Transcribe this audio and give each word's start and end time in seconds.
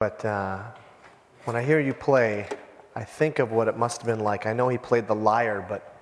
But 0.00 0.24
uh, 0.24 0.62
when 1.44 1.56
I 1.56 1.62
hear 1.62 1.78
you 1.78 1.92
play, 1.92 2.48
I 2.96 3.04
think 3.04 3.38
of 3.38 3.52
what 3.52 3.68
it 3.68 3.76
must 3.76 4.00
have 4.00 4.06
been 4.06 4.24
like. 4.24 4.46
I 4.46 4.54
know 4.54 4.66
he 4.68 4.78
played 4.78 5.06
the 5.06 5.14
lyre, 5.14 5.62
but 5.68 5.94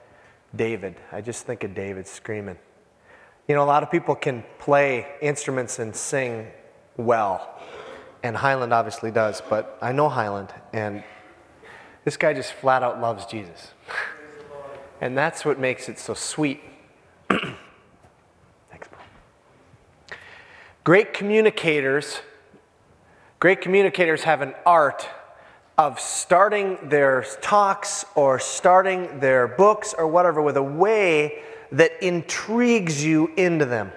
David, 0.55 0.95
I 1.11 1.21
just 1.21 1.47
think 1.47 1.65
of 1.65 1.75
David 1.75 2.07
screaming. 2.07 2.59
You 3.49 3.57
know, 3.57 3.65
a 3.65 3.67
lot 3.67 3.83
of 3.83 3.91
people 3.91 4.15
can 4.15 4.45
play 4.61 5.05
instruments 5.21 5.81
and 5.81 5.97
sing 5.97 6.47
well, 6.97 7.61
and 8.23 8.37
Highland 8.37 8.73
obviously 8.73 9.11
does, 9.11 9.43
but 9.51 9.77
I 9.83 9.91
know 9.91 10.09
Highland, 10.09 10.55
and 10.73 11.03
this 12.05 12.17
guy 12.17 12.35
just 12.35 12.53
flat 12.53 12.85
out 12.85 13.01
loves 13.01 13.27
Jesus. 13.27 13.73
And 15.01 15.17
that's 15.17 15.45
what 15.45 15.61
makes 15.61 15.89
it 15.89 15.97
so 15.97 16.13
sweet. 16.13 16.61
Thanks. 17.31 18.89
Great 20.83 21.15
communicators 21.15 22.21
Great 23.41 23.61
communicators 23.61 24.25
have 24.25 24.43
an 24.43 24.53
art 24.67 25.09
of 25.77 26.01
starting 26.01 26.77
their 26.89 27.25
talks 27.41 28.05
or 28.17 28.41
starting 28.41 29.21
their 29.21 29.47
books 29.47 29.95
or 29.97 30.09
whatever 30.09 30.43
with 30.43 30.57
a 30.57 30.63
way 30.63 31.41
that 31.71 31.93
intrigues 32.03 33.05
you 33.05 33.33
into 33.37 33.65
them. 33.65 33.93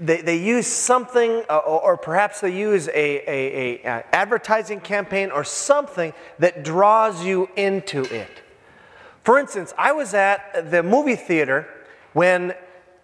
They, 0.00 0.22
they 0.22 0.38
use 0.38 0.66
something, 0.66 1.44
uh, 1.50 1.58
or 1.58 1.98
perhaps 1.98 2.40
they 2.40 2.56
use 2.56 2.88
a, 2.88 2.94
a, 2.94 3.86
a, 3.86 4.04
advertising 4.14 4.80
campaign 4.80 5.30
or 5.30 5.44
something 5.44 6.14
that 6.38 6.64
draws 6.64 7.22
you 7.22 7.50
into 7.54 8.02
it. 8.04 8.30
For 9.24 9.38
instance, 9.38 9.74
I 9.76 9.92
was 9.92 10.14
at 10.14 10.70
the 10.70 10.82
movie 10.82 11.16
theater 11.16 11.68
when 12.14 12.54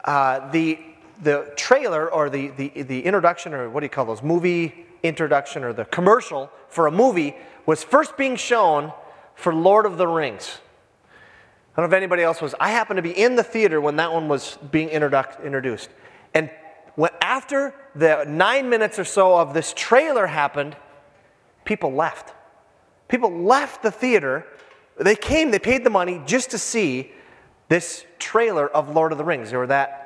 uh, 0.06 0.51
the, 0.51 0.79
the 1.23 1.53
trailer 1.55 2.11
or 2.11 2.31
the, 2.31 2.48
the, 2.48 2.83
the 2.83 3.05
introduction, 3.05 3.53
or 3.53 3.69
what 3.69 3.81
do 3.81 3.84
you 3.84 3.91
call 3.91 4.06
those, 4.06 4.23
movie 4.23 4.87
introduction 5.02 5.65
or 5.65 5.73
the 5.73 5.84
commercial 5.84 6.51
for 6.69 6.87
a 6.87 6.91
movie 6.91 7.37
was 7.66 7.83
first 7.83 8.16
being 8.16 8.37
shown 8.37 8.92
for 9.34 9.55
Lord 9.55 9.86
of 9.86 9.98
the 9.98 10.06
Rings. 10.06 10.59
I 11.75 11.81
don't 11.81 11.91
know 11.91 11.97
if 11.97 11.98
anybody 11.98 12.22
else 12.22 12.42
was. 12.42 12.55
I 12.61 12.70
happened 12.70 12.98
to 12.98 13.03
be 13.03 13.11
in 13.12 13.36
the 13.36 13.42
theater 13.42 13.81
when 13.81 13.97
that 13.97 14.12
one 14.12 14.28
was 14.28 14.59
being 14.70 14.89
introduced. 14.91 15.89
And 16.34 16.50
when, 16.97 17.11
after 17.22 17.75
the 17.94 18.25
nine 18.28 18.69
minutes 18.69 18.98
or 18.98 19.05
so 19.05 19.36
of 19.36 19.55
this 19.55 19.72
trailer 19.75 20.27
happened, 20.27 20.77
people 21.64 21.92
left. 21.92 22.34
People 23.09 23.31
left 23.31 23.83
the 23.83 23.91
theater. 23.91 24.47
They 24.98 25.16
came, 25.16 25.50
they 25.50 25.59
paid 25.59 25.84
the 25.84 25.91
money 25.91 26.20
just 26.27 26.50
to 26.50 26.59
see 26.59 27.11
this 27.69 28.05
trailer 28.19 28.69
of 28.69 28.94
Lord 28.94 29.12
of 29.12 29.19
the 29.19 29.25
Rings. 29.25 29.50
They 29.50 29.56
were 29.56 29.66
that 29.69 30.03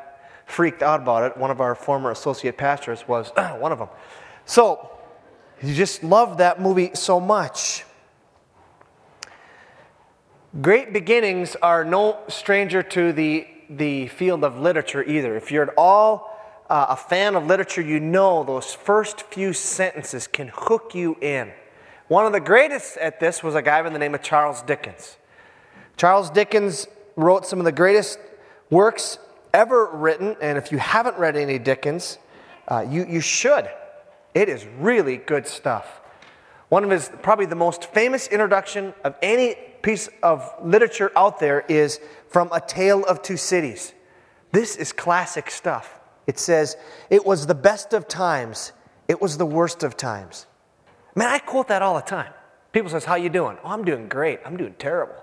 freaked 0.47 0.83
out 0.83 1.03
about 1.03 1.25
it. 1.25 1.37
One 1.37 1.51
of 1.51 1.61
our 1.61 1.75
former 1.75 2.13
associate 2.13 2.57
pastors 2.57 3.07
was 3.09 3.31
one 3.37 3.73
of 3.73 3.79
them. 3.79 3.89
So, 4.47 4.91
you 5.61 5.75
just 5.75 6.05
love 6.05 6.39
that 6.39 6.61
movie 6.61 6.93
so 6.95 7.19
much. 7.19 7.85
Great 10.61 10.93
beginnings 10.93 11.57
are 11.57 11.85
no 11.85 12.19
stranger 12.29 12.83
to 12.83 13.13
the, 13.13 13.47
the 13.69 14.07
field 14.07 14.45
of 14.45 14.59
literature 14.59 15.03
either. 15.03 15.37
If 15.37 15.51
you're 15.51 15.65
at 15.65 15.75
all 15.77 16.33
uh, 16.71 16.87
a 16.91 16.97
fan 16.97 17.35
of 17.35 17.47
literature, 17.47 17.83
you 17.83 17.99
know 18.01 18.45
those 18.45 18.73
first 18.73 19.23
few 19.23 19.53
sentences 19.53 20.27
can 20.27 20.51
hook 20.55 20.95
you 20.95 21.17
in. 21.21 21.53
One 22.09 22.25
of 22.25 22.33
the 22.33 22.41
greatest 22.41 22.97
at 22.99 23.19
this 23.19 23.43
was 23.43 23.57
a 23.57 23.63
guy 23.63 23.83
by 23.83 23.91
the 23.91 23.99
name 23.99 24.15
of 24.15 24.23
Charles 24.23 24.63
Dickens. 24.63 25.17
Charles 25.97 26.31
Dickens 26.31 26.87
wrote 27.17 27.47
some 27.47 27.59
of 27.59 27.65
the 27.65 27.73
greatest 27.73 28.19
works 28.71 29.19
ever 29.53 29.91
written, 29.93 30.37
and 30.41 30.57
if 30.57 30.71
you 30.71 30.79
haven't 30.79 31.19
read 31.19 31.37
any 31.37 31.59
Dickens, 31.59 32.19
uh, 32.69 32.87
you, 32.89 33.05
you 33.07 33.21
should. 33.21 33.69
It 34.37 34.51
is 34.51 34.67
really 34.79 35.17
good 35.17 35.47
stuff. 35.47 36.03
One 36.69 36.85
of 36.85 36.91
his, 36.91 37.11
probably 37.23 37.47
the 37.47 37.55
most 37.55 37.87
famous 37.95 38.29
introduction 38.29 38.93
of 39.03 39.15
any 39.23 39.57
piece 39.81 40.11
of 40.23 40.53
literature 40.63 41.11
out 41.17 41.39
there 41.39 41.65
is 41.71 42.01
from 42.29 42.51
A 42.53 42.61
Tale 42.61 43.03
of 43.07 43.23
Two 43.23 43.39
Cities. 43.39 43.95
This 44.53 44.77
is 44.77 44.93
classic 44.93 45.51
stuff. 45.51 46.01
It 46.27 46.39
says, 46.39 46.77
It 47.09 47.25
was 47.25 47.47
the 47.47 47.55
best 47.55 47.95
of 47.95 48.09
times, 48.09 48.73
it 49.09 49.23
was 49.23 49.39
the 49.39 49.47
worst 49.47 49.83
of 49.83 49.97
times. 49.97 50.45
Man, 51.15 51.29
I 51.29 51.39
quote 51.39 51.69
that 51.69 51.81
all 51.81 51.95
the 51.95 52.03
time. 52.03 52.35
People 52.73 52.91
says, 52.91 53.07
How 53.07 53.15
you 53.15 53.31
doing? 53.31 53.57
Oh, 53.65 53.71
I'm 53.71 53.87
doing 53.87 54.07
great. 54.07 54.41
I'm 54.45 54.59
doing 54.59 54.75
terrible. 54.79 55.17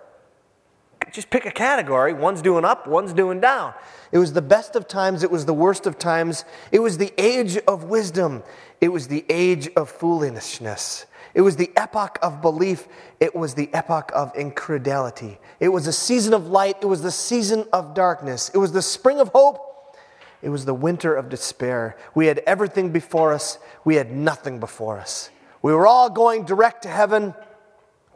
Just 1.14 1.30
pick 1.30 1.46
a 1.46 1.52
category. 1.52 2.12
One's 2.12 2.42
doing 2.42 2.66
up, 2.66 2.88
one's 2.88 3.14
doing 3.14 3.40
down. 3.40 3.76
It 4.12 4.18
was 4.18 4.34
the 4.34 4.42
best 4.42 4.76
of 4.76 4.88
times, 4.88 5.22
it 5.22 5.30
was 5.30 5.46
the 5.46 5.54
worst 5.54 5.86
of 5.86 6.00
times. 6.00 6.44
It 6.72 6.80
was 6.80 6.98
the 6.98 7.14
age 7.18 7.58
of 7.68 7.84
wisdom. 7.84 8.42
It 8.84 8.92
was 8.92 9.08
the 9.08 9.24
age 9.30 9.70
of 9.78 9.90
foolishness. 9.90 11.06
It 11.34 11.40
was 11.40 11.56
the 11.56 11.72
epoch 11.78 12.20
of 12.22 12.42
belief. 12.42 12.86
It 13.22 13.34
was 13.34 13.54
the 13.54 13.70
epoch 13.74 14.12
of 14.14 14.36
incredulity. 14.36 15.40
It 15.62 15.70
was 15.70 15.86
the 15.86 15.94
season 15.94 16.34
of 16.34 16.48
light. 16.48 16.76
It 16.82 16.88
was 16.88 17.02
the 17.02 17.10
season 17.10 17.66
of 17.72 17.94
darkness. 17.94 18.52
It 18.54 18.58
was 18.58 18.74
the 18.74 18.82
spring 18.82 19.22
of 19.22 19.30
hope. 19.30 19.96
It 20.42 20.50
was 20.50 20.66
the 20.66 20.74
winter 20.74 21.16
of 21.16 21.30
despair. 21.30 21.96
We 22.14 22.26
had 22.26 22.40
everything 22.40 22.90
before 22.90 23.32
us. 23.32 23.58
We 23.86 23.96
had 23.96 24.12
nothing 24.12 24.60
before 24.60 25.00
us. 25.00 25.30
We 25.62 25.72
were 25.72 25.88
all 25.88 26.10
going 26.10 26.44
direct 26.44 26.84
to 26.84 26.90
heaven. 26.90 27.34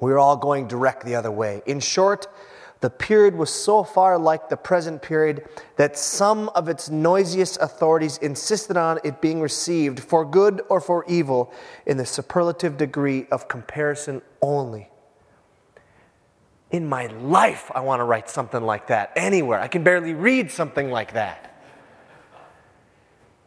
We 0.02 0.12
were 0.12 0.20
all 0.20 0.36
going 0.36 0.68
direct 0.68 1.06
the 1.06 1.16
other 1.16 1.32
way. 1.32 1.62
In 1.66 1.80
short, 1.80 2.28
the 2.80 2.90
period 2.90 3.36
was 3.36 3.50
so 3.50 3.84
far 3.84 4.20
like 4.20 4.50
the 4.50 4.58
present 4.58 5.02
period 5.02 5.48
that 5.78 5.98
some 5.98 6.50
of 6.50 6.70
its 6.70 6.90
noisiest 6.90 7.58
authorities 7.60 8.18
insisted 8.20 8.78
on 8.78 9.00
it 9.04 9.20
being 9.20 9.42
received 9.42 10.00
for 10.00 10.24
good 10.24 10.62
or 10.70 10.80
for 10.80 11.04
evil 11.08 11.52
in 11.88 11.98
the 11.98 12.06
superlative 12.06 12.78
degree 12.78 13.26
of 13.32 13.48
comparison 13.48 14.22
only. 14.42 14.90
In 16.70 16.88
my 16.88 17.08
life, 17.08 17.72
I 17.74 17.80
want 17.80 18.02
to 18.02 18.04
write 18.04 18.30
something 18.30 18.62
like 18.62 18.88
that 18.88 19.12
anywhere. 19.16 19.60
I 19.60 19.68
can 19.68 19.84
barely 19.84 20.14
read 20.14 20.52
something 20.52 20.92
like 20.92 21.14
that. 21.14 21.48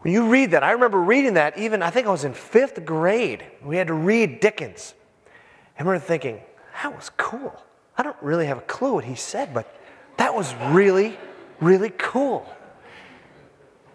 When 0.01 0.15
you 0.15 0.29
read 0.31 0.53
that, 0.53 0.65
I 0.65 0.73
remember 0.73 1.01
reading 1.01 1.35
that 1.35 1.59
even, 1.59 1.83
I 1.83 1.91
think 1.91 2.07
I 2.07 2.11
was 2.11 2.25
in 2.25 2.33
fifth 2.33 2.85
grade. 2.87 3.45
We 3.63 3.77
had 3.77 3.89
to 3.89 3.95
read 3.95 4.41
Dickens. 4.41 4.95
I 5.79 5.83
remember 5.83 6.05
thinking, 6.05 6.41
that 6.83 6.97
was 6.97 7.11
cool. 7.17 7.63
I 8.01 8.03
don't 8.03 8.17
really 8.23 8.47
have 8.47 8.57
a 8.57 8.63
clue 8.63 8.95
what 8.95 9.05
he 9.05 9.15
said, 9.15 9.53
but 9.53 9.79
that 10.17 10.35
was 10.35 10.55
really, 10.71 11.19
really 11.61 11.91
cool. 11.99 12.51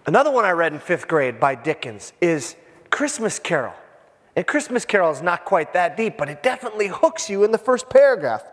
Another 0.05 0.29
one 0.29 0.45
I 0.45 0.51
read 0.51 0.73
in 0.73 0.79
fifth 0.79 1.07
grade 1.07 1.39
by 1.39 1.55
Dickens 1.55 2.13
is 2.21 2.55
Christmas 2.91 3.39
Carol. 3.39 3.73
And 4.35 4.45
Christmas 4.45 4.85
Carol 4.85 5.09
is 5.11 5.23
not 5.23 5.43
quite 5.43 5.73
that 5.73 5.97
deep, 5.97 6.19
but 6.19 6.29
it 6.29 6.43
definitely 6.43 6.85
hooks 6.85 7.31
you 7.31 7.43
in 7.43 7.51
the 7.51 7.57
first 7.57 7.89
paragraph. 7.89 8.43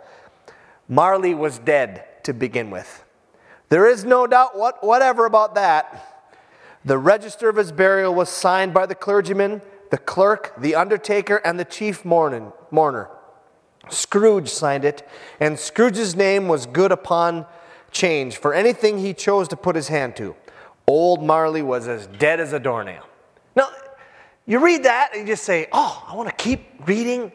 Marley 0.88 1.34
was 1.34 1.58
dead 1.58 2.24
to 2.24 2.32
begin 2.32 2.70
with. 2.70 3.04
There 3.68 3.86
is 3.86 4.06
no 4.06 4.26
doubt 4.26 4.56
what, 4.56 4.82
whatever 4.82 5.26
about 5.26 5.54
that. 5.56 6.32
The 6.82 6.96
register 6.96 7.50
of 7.50 7.56
his 7.56 7.72
burial 7.72 8.14
was 8.14 8.30
signed 8.30 8.72
by 8.72 8.86
the 8.86 8.94
clergyman, 8.94 9.60
the 9.90 9.98
clerk, 9.98 10.54
the 10.56 10.76
undertaker, 10.76 11.42
and 11.44 11.60
the 11.60 11.66
chief 11.66 12.06
mourning, 12.06 12.52
mourner. 12.70 13.10
Scrooge 13.90 14.48
signed 14.48 14.84
it, 14.84 15.06
and 15.40 15.58
Scrooge's 15.58 16.14
name 16.14 16.48
was 16.48 16.66
good 16.66 16.92
upon 16.92 17.46
change 17.90 18.36
for 18.36 18.54
anything 18.54 18.98
he 18.98 19.12
chose 19.12 19.48
to 19.48 19.56
put 19.56 19.76
his 19.76 19.88
hand 19.88 20.16
to. 20.16 20.34
Old 20.86 21.22
Marley 21.22 21.62
was 21.62 21.88
as 21.88 22.06
dead 22.06 22.40
as 22.40 22.52
a 22.52 22.58
doornail. 22.58 23.06
Now, 23.54 23.68
you 24.46 24.58
read 24.64 24.84
that 24.84 25.10
and 25.12 25.22
you 25.22 25.34
just 25.34 25.44
say, 25.44 25.68
Oh, 25.72 26.04
I 26.08 26.16
want 26.16 26.28
to 26.28 26.34
keep 26.34 26.86
reading 26.86 27.30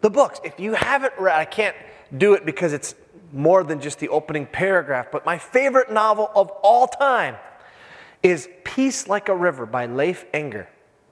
the 0.00 0.10
books. 0.10 0.40
If 0.44 0.58
you 0.60 0.74
haven't 0.74 1.14
read, 1.18 1.38
I 1.38 1.44
can't 1.44 1.76
do 2.16 2.34
it 2.34 2.44
because 2.44 2.72
it's 2.72 2.94
more 3.32 3.64
than 3.64 3.80
just 3.80 3.98
the 3.98 4.08
opening 4.10 4.46
paragraph, 4.46 5.08
but 5.10 5.24
my 5.24 5.38
favorite 5.38 5.90
novel 5.90 6.30
of 6.34 6.50
all 6.62 6.86
time 6.86 7.36
is 8.22 8.48
Peace 8.64 9.08
Like 9.08 9.28
a 9.28 9.34
River 9.34 9.66
by 9.66 9.86
Leif 9.86 10.30
Enger. 10.32 10.66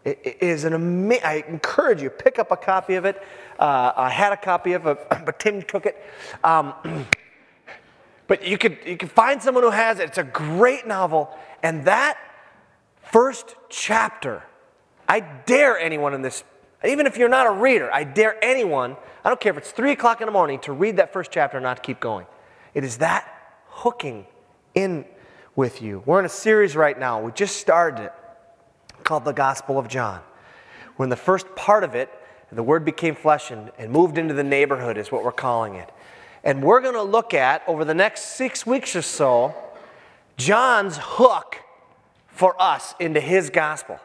It 0.04 0.38
is 0.40 0.64
an 0.64 0.72
amazing, 0.72 1.24
I 1.24 1.44
encourage 1.46 2.00
you, 2.00 2.08
pick 2.08 2.38
up 2.38 2.50
a 2.50 2.56
copy 2.56 2.94
of 2.94 3.04
it. 3.04 3.22
Uh, 3.58 3.92
I 3.94 4.08
had 4.08 4.32
a 4.32 4.36
copy 4.36 4.72
of 4.72 4.86
it, 4.86 5.06
but 5.26 5.38
Tim 5.38 5.60
took 5.62 5.84
it. 5.84 6.02
Um, 6.42 6.72
but 8.26 8.46
you 8.46 8.56
could, 8.56 8.78
you 8.86 8.96
could 8.96 9.10
find 9.10 9.42
someone 9.42 9.62
who 9.62 9.70
has 9.70 9.98
it. 9.98 10.04
It's 10.08 10.18
a 10.18 10.24
great 10.24 10.86
novel. 10.86 11.36
And 11.62 11.84
that 11.84 12.16
first 13.02 13.56
chapter, 13.68 14.42
I 15.06 15.20
dare 15.20 15.78
anyone 15.78 16.14
in 16.14 16.22
this, 16.22 16.44
even 16.82 17.06
if 17.06 17.18
you're 17.18 17.28
not 17.28 17.46
a 17.46 17.50
reader, 17.50 17.92
I 17.92 18.04
dare 18.04 18.42
anyone, 18.42 18.96
I 19.22 19.28
don't 19.28 19.40
care 19.40 19.52
if 19.52 19.58
it's 19.58 19.70
three 19.70 19.92
o'clock 19.92 20.22
in 20.22 20.26
the 20.26 20.32
morning, 20.32 20.60
to 20.60 20.72
read 20.72 20.96
that 20.96 21.12
first 21.12 21.30
chapter 21.30 21.58
and 21.58 21.64
not 21.64 21.82
keep 21.82 22.00
going. 22.00 22.24
It 22.72 22.84
is 22.84 22.98
that 22.98 23.28
hooking 23.66 24.24
in 24.74 25.04
with 25.54 25.82
you. 25.82 26.02
We're 26.06 26.20
in 26.20 26.24
a 26.24 26.30
series 26.30 26.74
right 26.74 26.98
now. 26.98 27.20
We 27.20 27.32
just 27.32 27.56
started 27.56 28.04
it 28.04 28.12
called 29.10 29.24
the 29.24 29.32
Gospel 29.32 29.76
of 29.76 29.88
John. 29.88 30.20
When 30.94 31.08
the 31.08 31.16
first 31.16 31.52
part 31.56 31.82
of 31.82 31.96
it, 31.96 32.08
the 32.52 32.62
Word 32.62 32.84
became 32.84 33.16
flesh 33.16 33.50
and, 33.50 33.72
and 33.76 33.90
moved 33.90 34.18
into 34.18 34.34
the 34.34 34.44
neighborhood, 34.44 34.96
is 34.96 35.10
what 35.10 35.24
we're 35.24 35.32
calling 35.32 35.74
it. 35.74 35.90
And 36.44 36.62
we're 36.62 36.80
going 36.80 36.94
to 36.94 37.02
look 37.02 37.34
at, 37.34 37.64
over 37.66 37.84
the 37.84 37.92
next 37.92 38.36
six 38.36 38.64
weeks 38.64 38.94
or 38.94 39.02
so, 39.02 39.52
John's 40.36 40.96
hook 40.96 41.56
for 42.28 42.54
us 42.62 42.94
into 43.00 43.18
his 43.18 43.50
gospel. 43.50 43.98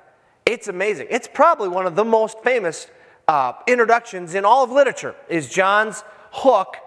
It's 0.44 0.70
amazing. 0.70 1.06
It's 1.12 1.30
probably 1.32 1.70
one 1.70 1.86
of 1.86 1.96
the 1.96 2.04
most 2.04 2.40
famous 2.40 2.88
uh, 3.28 3.54
introductions 3.68 4.34
in 4.34 4.44
all 4.44 4.64
of 4.64 4.72
literature 4.72 5.14
is 5.30 5.52
John's 5.52 6.04
hook 6.32 6.78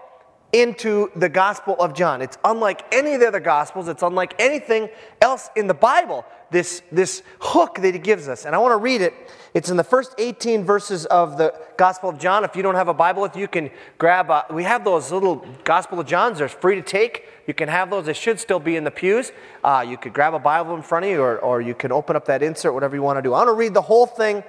into 0.51 1.11
the 1.15 1.29
Gospel 1.29 1.75
of 1.79 1.93
John. 1.93 2.21
It's 2.21 2.37
unlike 2.43 2.83
any 2.91 3.13
of 3.13 3.19
the 3.19 3.27
other 3.27 3.39
Gospels, 3.39 3.87
it's 3.87 4.01
unlike 4.01 4.33
anything 4.39 4.89
else 5.21 5.49
in 5.55 5.67
the 5.67 5.73
Bible, 5.73 6.25
this, 6.49 6.81
this 6.91 7.21
hook 7.39 7.75
that 7.81 7.93
he 7.93 7.99
gives 7.99 8.27
us. 8.27 8.45
And 8.45 8.55
I 8.55 8.57
want 8.57 8.71
to 8.71 8.77
read 8.77 9.01
it. 9.01 9.13
It's 9.53 9.69
in 9.69 9.77
the 9.77 9.83
first 9.83 10.15
18 10.17 10.63
verses 10.63 11.05
of 11.05 11.37
the 11.37 11.53
Gospel 11.77 12.09
of 12.09 12.17
John. 12.17 12.43
If 12.43 12.55
you 12.55 12.63
don't 12.63 12.75
have 12.75 12.87
a 12.87 12.93
Bible 12.93 13.21
with 13.21 13.35
you, 13.35 13.41
you 13.41 13.47
can 13.47 13.69
grab, 13.99 14.31
a, 14.31 14.45
we 14.51 14.63
have 14.63 14.83
those 14.83 15.11
little 15.11 15.45
Gospel 15.63 15.99
of 15.99 16.07
Johns, 16.07 16.39
they're 16.39 16.49
free 16.49 16.75
to 16.75 16.81
take. 16.81 17.25
You 17.45 17.53
can 17.53 17.69
have 17.69 17.89
those, 17.91 18.05
they 18.05 18.13
should 18.13 18.39
still 18.39 18.59
be 18.59 18.75
in 18.75 18.83
the 18.83 18.91
pews. 18.91 19.31
Uh, 19.63 19.85
you 19.87 19.97
could 19.97 20.13
grab 20.13 20.33
a 20.33 20.39
Bible 20.39 20.75
in 20.75 20.81
front 20.81 21.05
of 21.05 21.11
you, 21.11 21.21
or, 21.21 21.37
or 21.39 21.61
you 21.61 21.75
can 21.75 21.91
open 21.91 22.15
up 22.15 22.25
that 22.25 22.41
insert, 22.41 22.73
whatever 22.73 22.95
you 22.95 23.03
want 23.03 23.17
to 23.17 23.21
do. 23.21 23.33
I 23.33 23.39
want 23.39 23.49
to 23.49 23.53
read 23.53 23.73
the 23.75 23.81
whole 23.81 24.07
thing 24.07 24.43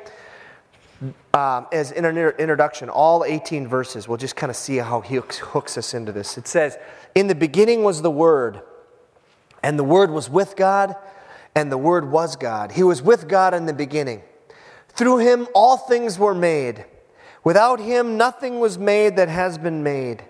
um, 1.32 1.67
as 1.73 1.93
in 1.93 2.05
an 2.05 2.17
introduction, 2.17 2.88
all 2.88 3.25
18 3.25 3.67
verses. 3.67 4.06
We'll 4.06 4.19
just 4.19 4.37
kind 4.37 4.50
of 4.50 4.56
see 4.56 4.76
how 4.76 5.00
he 5.00 5.14
hooks, 5.14 5.38
hooks 5.38 5.79
us 5.79 5.94
into 5.94 6.12
this. 6.12 6.37
It 6.37 6.47
says, 6.47 6.79
In 7.14 7.26
the 7.26 7.35
beginning 7.35 7.82
was 7.82 8.02
the 8.02 8.11
Word, 8.11 8.61
and 9.62 9.79
the 9.79 9.85
Word 9.85 10.11
was 10.11 10.29
with 10.29 10.56
God, 10.56 10.94
and 11.55 11.73
the 11.73 11.79
Word 11.79 12.11
was 12.11 12.37
God. 12.37 12.73
He 12.73 12.82
was 12.82 13.02
with 13.02 13.29
God 13.29 13.55
in 13.55 13.67
the 13.67 13.73
beginning. 13.73 14.23
Through 14.88 15.19
him 15.19 15.49
all 15.55 15.76
things 15.76 16.19
were 16.19 16.35
made. 16.35 16.85
Without 17.43 17.81
him 17.81 18.17
nothing 18.17 18.61
was 18.61 18.79
made 18.79 19.17
that 19.17 19.29
has 19.29 19.56
been 19.56 19.82
made. 19.82 20.25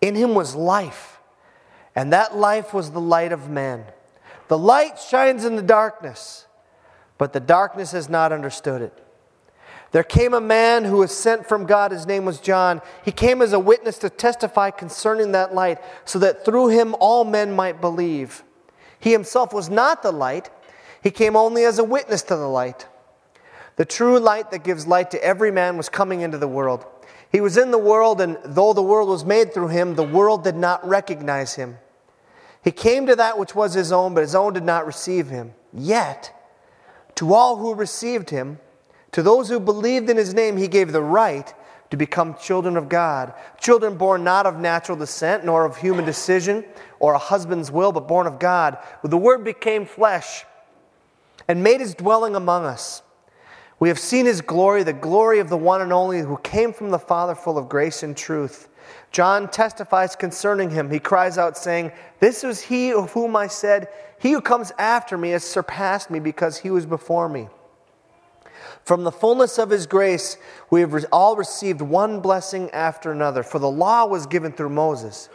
In 0.00 0.14
him 0.14 0.34
was 0.34 0.54
life, 0.54 1.18
and 1.94 2.12
that 2.12 2.36
life 2.36 2.72
was 2.72 2.92
the 2.92 3.00
light 3.00 3.32
of 3.32 3.50
men. 3.50 3.84
The 4.48 4.58
light 4.58 4.98
shines 4.98 5.44
in 5.44 5.56
the 5.56 5.62
darkness, 5.62 6.46
but 7.18 7.32
the 7.32 7.40
darkness 7.40 7.92
has 7.92 8.08
not 8.08 8.32
understood 8.32 8.82
it. 8.82 9.06
There 9.92 10.04
came 10.04 10.34
a 10.34 10.40
man 10.40 10.84
who 10.84 10.98
was 10.98 11.16
sent 11.16 11.48
from 11.48 11.66
God. 11.66 11.90
His 11.90 12.06
name 12.06 12.24
was 12.24 12.38
John. 12.38 12.80
He 13.04 13.10
came 13.10 13.42
as 13.42 13.52
a 13.52 13.58
witness 13.58 13.98
to 13.98 14.10
testify 14.10 14.70
concerning 14.70 15.32
that 15.32 15.54
light, 15.54 15.78
so 16.04 16.18
that 16.20 16.44
through 16.44 16.68
him 16.68 16.94
all 17.00 17.24
men 17.24 17.52
might 17.52 17.80
believe. 17.80 18.44
He 19.00 19.12
himself 19.12 19.52
was 19.52 19.68
not 19.68 20.02
the 20.02 20.12
light, 20.12 20.50
he 21.02 21.10
came 21.10 21.34
only 21.34 21.64
as 21.64 21.78
a 21.78 21.84
witness 21.84 22.22
to 22.24 22.36
the 22.36 22.48
light. 22.48 22.86
The 23.76 23.86
true 23.86 24.18
light 24.18 24.50
that 24.50 24.62
gives 24.62 24.86
light 24.86 25.10
to 25.12 25.24
every 25.24 25.50
man 25.50 25.78
was 25.78 25.88
coming 25.88 26.20
into 26.20 26.36
the 26.36 26.46
world. 26.46 26.84
He 27.32 27.40
was 27.40 27.56
in 27.56 27.70
the 27.70 27.78
world, 27.78 28.20
and 28.20 28.36
though 28.44 28.74
the 28.74 28.82
world 28.82 29.08
was 29.08 29.24
made 29.24 29.54
through 29.54 29.68
him, 29.68 29.94
the 29.94 30.02
world 30.02 30.44
did 30.44 30.56
not 30.56 30.86
recognize 30.86 31.54
him. 31.54 31.78
He 32.62 32.72
came 32.72 33.06
to 33.06 33.16
that 33.16 33.38
which 33.38 33.54
was 33.54 33.72
his 33.72 33.90
own, 33.90 34.12
but 34.12 34.20
his 34.20 34.34
own 34.34 34.52
did 34.52 34.64
not 34.64 34.86
receive 34.86 35.28
him. 35.28 35.54
Yet, 35.72 36.36
to 37.14 37.32
all 37.32 37.56
who 37.56 37.74
received 37.74 38.28
him, 38.28 38.58
to 39.12 39.22
those 39.22 39.48
who 39.48 39.58
believed 39.58 40.08
in 40.08 40.16
his 40.16 40.34
name, 40.34 40.56
he 40.56 40.68
gave 40.68 40.92
the 40.92 41.02
right 41.02 41.52
to 41.90 41.96
become 41.96 42.36
children 42.36 42.76
of 42.76 42.88
God. 42.88 43.34
Children 43.60 43.96
born 43.96 44.22
not 44.22 44.46
of 44.46 44.58
natural 44.58 44.96
descent, 44.96 45.44
nor 45.44 45.64
of 45.64 45.76
human 45.76 46.04
decision 46.04 46.64
or 47.00 47.14
a 47.14 47.18
husband's 47.18 47.70
will, 47.70 47.92
but 47.92 48.06
born 48.06 48.26
of 48.26 48.38
God. 48.38 48.78
The 49.02 49.16
word 49.16 49.44
became 49.44 49.84
flesh 49.84 50.44
and 51.48 51.62
made 51.62 51.80
his 51.80 51.94
dwelling 51.94 52.36
among 52.36 52.64
us. 52.64 53.02
We 53.80 53.88
have 53.88 53.98
seen 53.98 54.26
his 54.26 54.40
glory, 54.40 54.82
the 54.82 54.92
glory 54.92 55.40
of 55.40 55.48
the 55.48 55.56
one 55.56 55.80
and 55.80 55.92
only 55.92 56.20
who 56.20 56.36
came 56.38 56.72
from 56.72 56.90
the 56.90 56.98
Father, 56.98 57.34
full 57.34 57.58
of 57.58 57.68
grace 57.68 58.02
and 58.02 58.16
truth. 58.16 58.68
John 59.10 59.48
testifies 59.48 60.14
concerning 60.14 60.70
him. 60.70 60.90
He 60.90 61.00
cries 61.00 61.38
out, 61.38 61.56
saying, 61.56 61.90
This 62.20 62.42
was 62.42 62.60
he 62.60 62.92
of 62.92 63.10
whom 63.12 63.34
I 63.34 63.46
said, 63.46 63.88
He 64.20 64.32
who 64.32 64.40
comes 64.40 64.70
after 64.78 65.16
me 65.18 65.30
has 65.30 65.42
surpassed 65.42 66.10
me 66.10 66.20
because 66.20 66.58
he 66.58 66.70
was 66.70 66.86
before 66.86 67.28
me. 67.28 67.48
From 68.90 69.04
the 69.04 69.12
fullness 69.12 69.56
of 69.56 69.70
his 69.70 69.86
grace, 69.86 70.36
we 70.68 70.80
have 70.80 71.06
all 71.12 71.36
received 71.36 71.80
one 71.80 72.18
blessing 72.18 72.68
after 72.72 73.12
another. 73.12 73.44
For 73.44 73.60
the 73.60 73.70
law 73.70 74.04
was 74.04 74.26
given 74.26 74.50
through 74.50 74.70
Moses, 74.70 75.28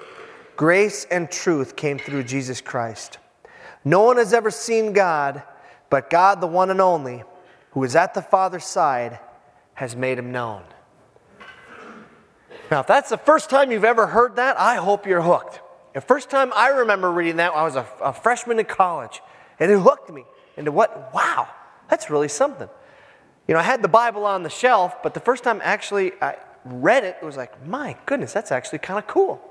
grace 0.58 1.08
and 1.10 1.32
truth 1.32 1.78
came 1.78 1.98
through 1.98 2.24
Jesus 2.24 2.60
Christ. 2.60 3.18
No 3.86 4.02
one 4.02 4.18
has 4.18 4.34
ever 4.34 4.52
seen 4.52 4.92
God, 4.92 5.42
but 5.90 6.10
God, 6.10 6.42
the 6.42 6.48
one 6.48 6.70
and 6.70 6.82
only, 6.82 7.24
who 7.72 7.82
is 7.86 7.96
at 7.96 8.14
the 8.14 8.22
Father's 8.22 8.66
side, 8.66 9.20
has 9.76 9.96
made 9.96 10.20
him 10.20 10.34
known. 10.34 10.64
Now, 12.70 12.82
if 12.82 12.88
that's 12.88 13.10
the 13.10 13.18
first 13.18 13.50
time 13.50 13.72
you've 13.72 13.86
ever 13.86 14.08
heard 14.08 14.36
that, 14.36 14.60
I 14.60 14.76
hope 14.76 15.08
you're 15.08 15.22
hooked. 15.22 15.62
The 15.94 16.02
first 16.02 16.30
time 16.30 16.52
I 16.54 16.68
remember 16.68 17.10
reading 17.10 17.38
that, 17.38 17.54
I 17.54 17.64
was 17.64 17.78
a, 17.78 17.88
a 18.04 18.12
freshman 18.12 18.60
in 18.60 18.66
college, 18.66 19.22
and 19.62 19.72
it 19.72 19.80
hooked 19.80 20.12
me 20.12 20.26
into 20.58 20.74
what? 20.74 21.14
Wow, 21.14 21.48
that's 21.90 22.10
really 22.10 22.28
something. 22.28 22.68
You 23.48 23.54
know, 23.54 23.60
I 23.60 23.64
had 23.64 23.82
the 23.82 23.88
Bible 23.88 24.26
on 24.26 24.44
the 24.44 24.50
shelf, 24.50 25.04
but 25.04 25.14
the 25.14 25.20
first 25.20 25.44
time 25.44 25.62
actually 25.64 26.14
I 26.22 26.38
read 26.66 27.04
it, 27.04 27.18
it 27.22 27.26
was 27.26 27.38
like, 27.38 27.66
my 27.66 27.96
goodness, 28.06 28.34
that's 28.34 28.52
actually 28.52 28.80
kind 28.80 28.98
of 28.98 29.08
cool. 29.08 29.42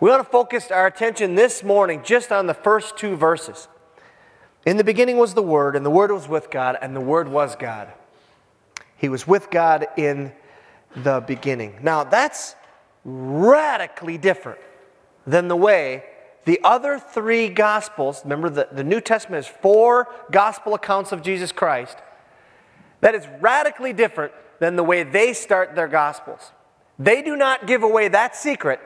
We 0.00 0.10
want 0.10 0.22
to 0.22 0.30
focus 0.30 0.70
our 0.70 0.86
attention 0.86 1.36
this 1.36 1.62
morning 1.62 2.02
just 2.04 2.32
on 2.32 2.46
the 2.46 2.54
first 2.54 2.96
two 2.96 3.16
verses. 3.16 3.68
In 4.66 4.76
the 4.76 4.84
beginning 4.84 5.16
was 5.16 5.34
the 5.34 5.42
Word, 5.42 5.76
and 5.76 5.86
the 5.86 5.90
Word 5.90 6.10
was 6.10 6.28
with 6.28 6.50
God, 6.50 6.76
and 6.82 6.94
the 6.94 7.00
Word 7.00 7.28
was 7.28 7.54
God. 7.54 7.92
He 8.96 9.08
was 9.08 9.26
with 9.26 9.50
God 9.50 9.86
in 9.96 10.32
the 10.96 11.20
beginning. 11.20 11.78
Now, 11.82 12.02
that's 12.02 12.56
radically 13.04 14.18
different 14.18 14.58
than 15.26 15.48
the 15.48 15.56
way 15.56 16.04
the 16.44 16.60
other 16.62 16.98
three 16.98 17.48
Gospels, 17.48 18.22
remember 18.24 18.50
the, 18.50 18.68
the 18.70 18.84
New 18.84 19.00
Testament 19.00 19.46
is 19.46 19.52
four 19.62 20.08
Gospel 20.30 20.74
accounts 20.74 21.12
of 21.12 21.22
Jesus 21.22 21.52
Christ. 21.52 21.98
That 23.06 23.14
is 23.14 23.28
radically 23.40 23.92
different 23.92 24.32
than 24.58 24.74
the 24.74 24.82
way 24.82 25.04
they 25.04 25.32
start 25.32 25.76
their 25.76 25.86
Gospels. 25.86 26.50
They 26.98 27.22
do 27.22 27.36
not 27.36 27.68
give 27.68 27.84
away 27.84 28.08
that 28.08 28.34
secret. 28.34 28.80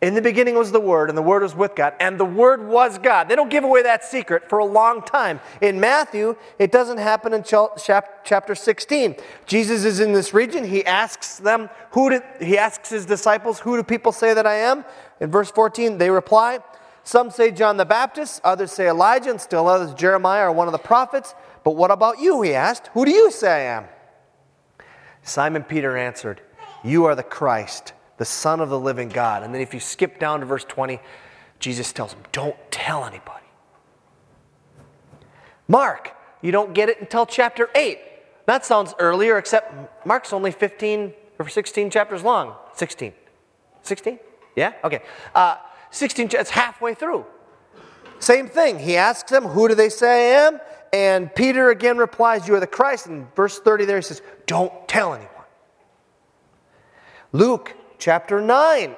In 0.00 0.14
the 0.14 0.22
beginning 0.22 0.54
was 0.54 0.70
the 0.70 0.78
Word, 0.78 1.08
and 1.08 1.18
the 1.18 1.22
Word 1.22 1.42
was 1.42 1.56
with 1.56 1.74
God, 1.74 1.94
and 1.98 2.16
the 2.16 2.24
Word 2.24 2.64
was 2.64 2.96
God. 2.96 3.28
They 3.28 3.34
don't 3.34 3.50
give 3.50 3.64
away 3.64 3.82
that 3.82 4.04
secret 4.04 4.48
for 4.48 4.60
a 4.60 4.64
long 4.64 5.02
time. 5.02 5.40
In 5.60 5.80
Matthew, 5.80 6.36
it 6.60 6.70
doesn't 6.70 6.98
happen 6.98 7.34
until 7.34 7.74
chapter 7.76 8.54
16. 8.54 9.16
Jesus 9.46 9.84
is 9.84 9.98
in 9.98 10.12
this 10.12 10.32
region. 10.32 10.62
He 10.62 10.86
asks 10.86 11.38
them, 11.38 11.70
who 11.90 12.10
did, 12.10 12.22
he 12.40 12.56
asks 12.56 12.88
his 12.88 13.04
disciples, 13.04 13.58
Who 13.58 13.78
do 13.78 13.82
people 13.82 14.12
say 14.12 14.32
that 14.32 14.46
I 14.46 14.54
am? 14.54 14.84
In 15.18 15.28
verse 15.28 15.50
14, 15.50 15.98
they 15.98 16.10
reply, 16.10 16.60
Some 17.02 17.32
say 17.32 17.50
John 17.50 17.78
the 17.78 17.84
Baptist, 17.84 18.40
others 18.44 18.70
say 18.70 18.88
Elijah, 18.88 19.30
and 19.30 19.40
still 19.40 19.66
others 19.66 19.92
Jeremiah 19.92 20.46
or 20.46 20.52
one 20.52 20.68
of 20.68 20.72
the 20.72 20.78
prophets. 20.78 21.34
But 21.70 21.76
what 21.76 21.92
about 21.92 22.18
you? 22.18 22.42
He 22.42 22.52
asked. 22.52 22.88
Who 22.94 23.04
do 23.04 23.12
you 23.12 23.30
say 23.30 23.68
I 23.68 23.76
am? 23.76 23.84
Simon 25.22 25.62
Peter 25.62 25.96
answered, 25.96 26.40
You 26.82 27.04
are 27.04 27.14
the 27.14 27.22
Christ, 27.22 27.92
the 28.16 28.24
Son 28.24 28.58
of 28.58 28.70
the 28.70 28.80
living 28.80 29.08
God. 29.08 29.44
And 29.44 29.54
then 29.54 29.62
if 29.62 29.72
you 29.72 29.78
skip 29.78 30.18
down 30.18 30.40
to 30.40 30.46
verse 30.46 30.64
20, 30.64 30.98
Jesus 31.60 31.92
tells 31.92 32.12
him, 32.12 32.24
Don't 32.32 32.56
tell 32.72 33.04
anybody. 33.04 33.46
Mark, 35.68 36.10
you 36.42 36.50
don't 36.50 36.74
get 36.74 36.88
it 36.88 37.00
until 37.00 37.24
chapter 37.24 37.70
8. 37.76 38.00
That 38.46 38.66
sounds 38.66 38.92
earlier, 38.98 39.38
except 39.38 40.04
Mark's 40.04 40.32
only 40.32 40.50
15 40.50 41.12
or 41.38 41.48
16 41.48 41.88
chapters 41.88 42.24
long. 42.24 42.56
16. 42.74 43.12
16? 43.82 44.18
Yeah? 44.56 44.72
Okay. 44.82 45.02
Uh, 45.36 45.58
16, 45.92 46.30
it's 46.32 46.50
halfway 46.50 46.94
through. 46.94 47.26
Same 48.18 48.48
thing. 48.48 48.80
He 48.80 48.96
asks 48.96 49.30
them, 49.30 49.44
Who 49.44 49.68
do 49.68 49.76
they 49.76 49.88
say 49.88 50.34
I 50.34 50.46
am? 50.46 50.60
And 50.92 51.32
Peter 51.34 51.70
again 51.70 51.98
replies, 51.98 52.48
You 52.48 52.54
are 52.54 52.60
the 52.60 52.66
Christ. 52.66 53.06
And 53.06 53.32
verse 53.34 53.58
30 53.58 53.84
there 53.84 53.96
he 53.96 54.02
says, 54.02 54.22
Don't 54.46 54.88
tell 54.88 55.14
anyone. 55.14 55.30
Luke 57.32 57.76
chapter 57.98 58.40
9. 58.40 58.96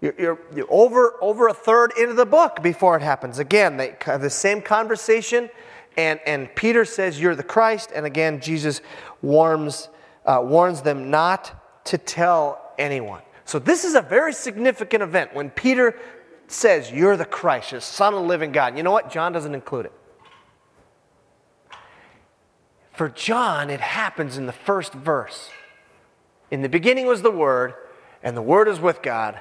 You're, 0.00 0.14
you're, 0.18 0.38
you're, 0.54 0.66
over, 0.70 1.14
over 1.22 1.48
a 1.48 1.54
third 1.54 1.92
into 1.98 2.14
the 2.14 2.26
book 2.26 2.62
before 2.62 2.96
it 2.96 3.02
happens. 3.02 3.38
Again, 3.38 3.76
they 3.76 3.96
have 4.02 4.20
the 4.20 4.30
same 4.30 4.60
conversation, 4.60 5.48
and, 5.96 6.20
and 6.26 6.54
Peter 6.54 6.84
says, 6.84 7.20
You're 7.20 7.34
the 7.34 7.42
Christ. 7.42 7.90
And 7.94 8.04
again, 8.04 8.40
Jesus 8.40 8.82
warns, 9.22 9.88
uh, 10.24 10.40
warns 10.42 10.82
them 10.82 11.10
not 11.10 11.84
to 11.86 11.98
tell 11.98 12.72
anyone. 12.78 13.22
So, 13.44 13.58
this 13.58 13.84
is 13.84 13.94
a 13.94 14.02
very 14.02 14.32
significant 14.32 15.02
event 15.02 15.34
when 15.34 15.50
Peter 15.50 15.98
says, 16.46 16.90
You're 16.90 17.16
the 17.16 17.24
Christ, 17.24 17.70
the 17.70 17.80
Son 17.80 18.12
of 18.12 18.20
the 18.20 18.26
living 18.26 18.52
God. 18.52 18.76
You 18.76 18.82
know 18.82 18.92
what? 18.92 19.10
John 19.10 19.32
doesn't 19.32 19.54
include 19.54 19.86
it. 19.86 19.92
For 22.96 23.10
John, 23.10 23.68
it 23.68 23.80
happens 23.80 24.38
in 24.38 24.46
the 24.46 24.52
first 24.52 24.94
verse. 24.94 25.50
In 26.50 26.62
the 26.62 26.68
beginning 26.68 27.06
was 27.06 27.20
the 27.20 27.30
Word, 27.30 27.74
and 28.22 28.34
the 28.34 28.42
Word 28.42 28.68
is 28.68 28.80
with 28.80 29.02
God, 29.02 29.38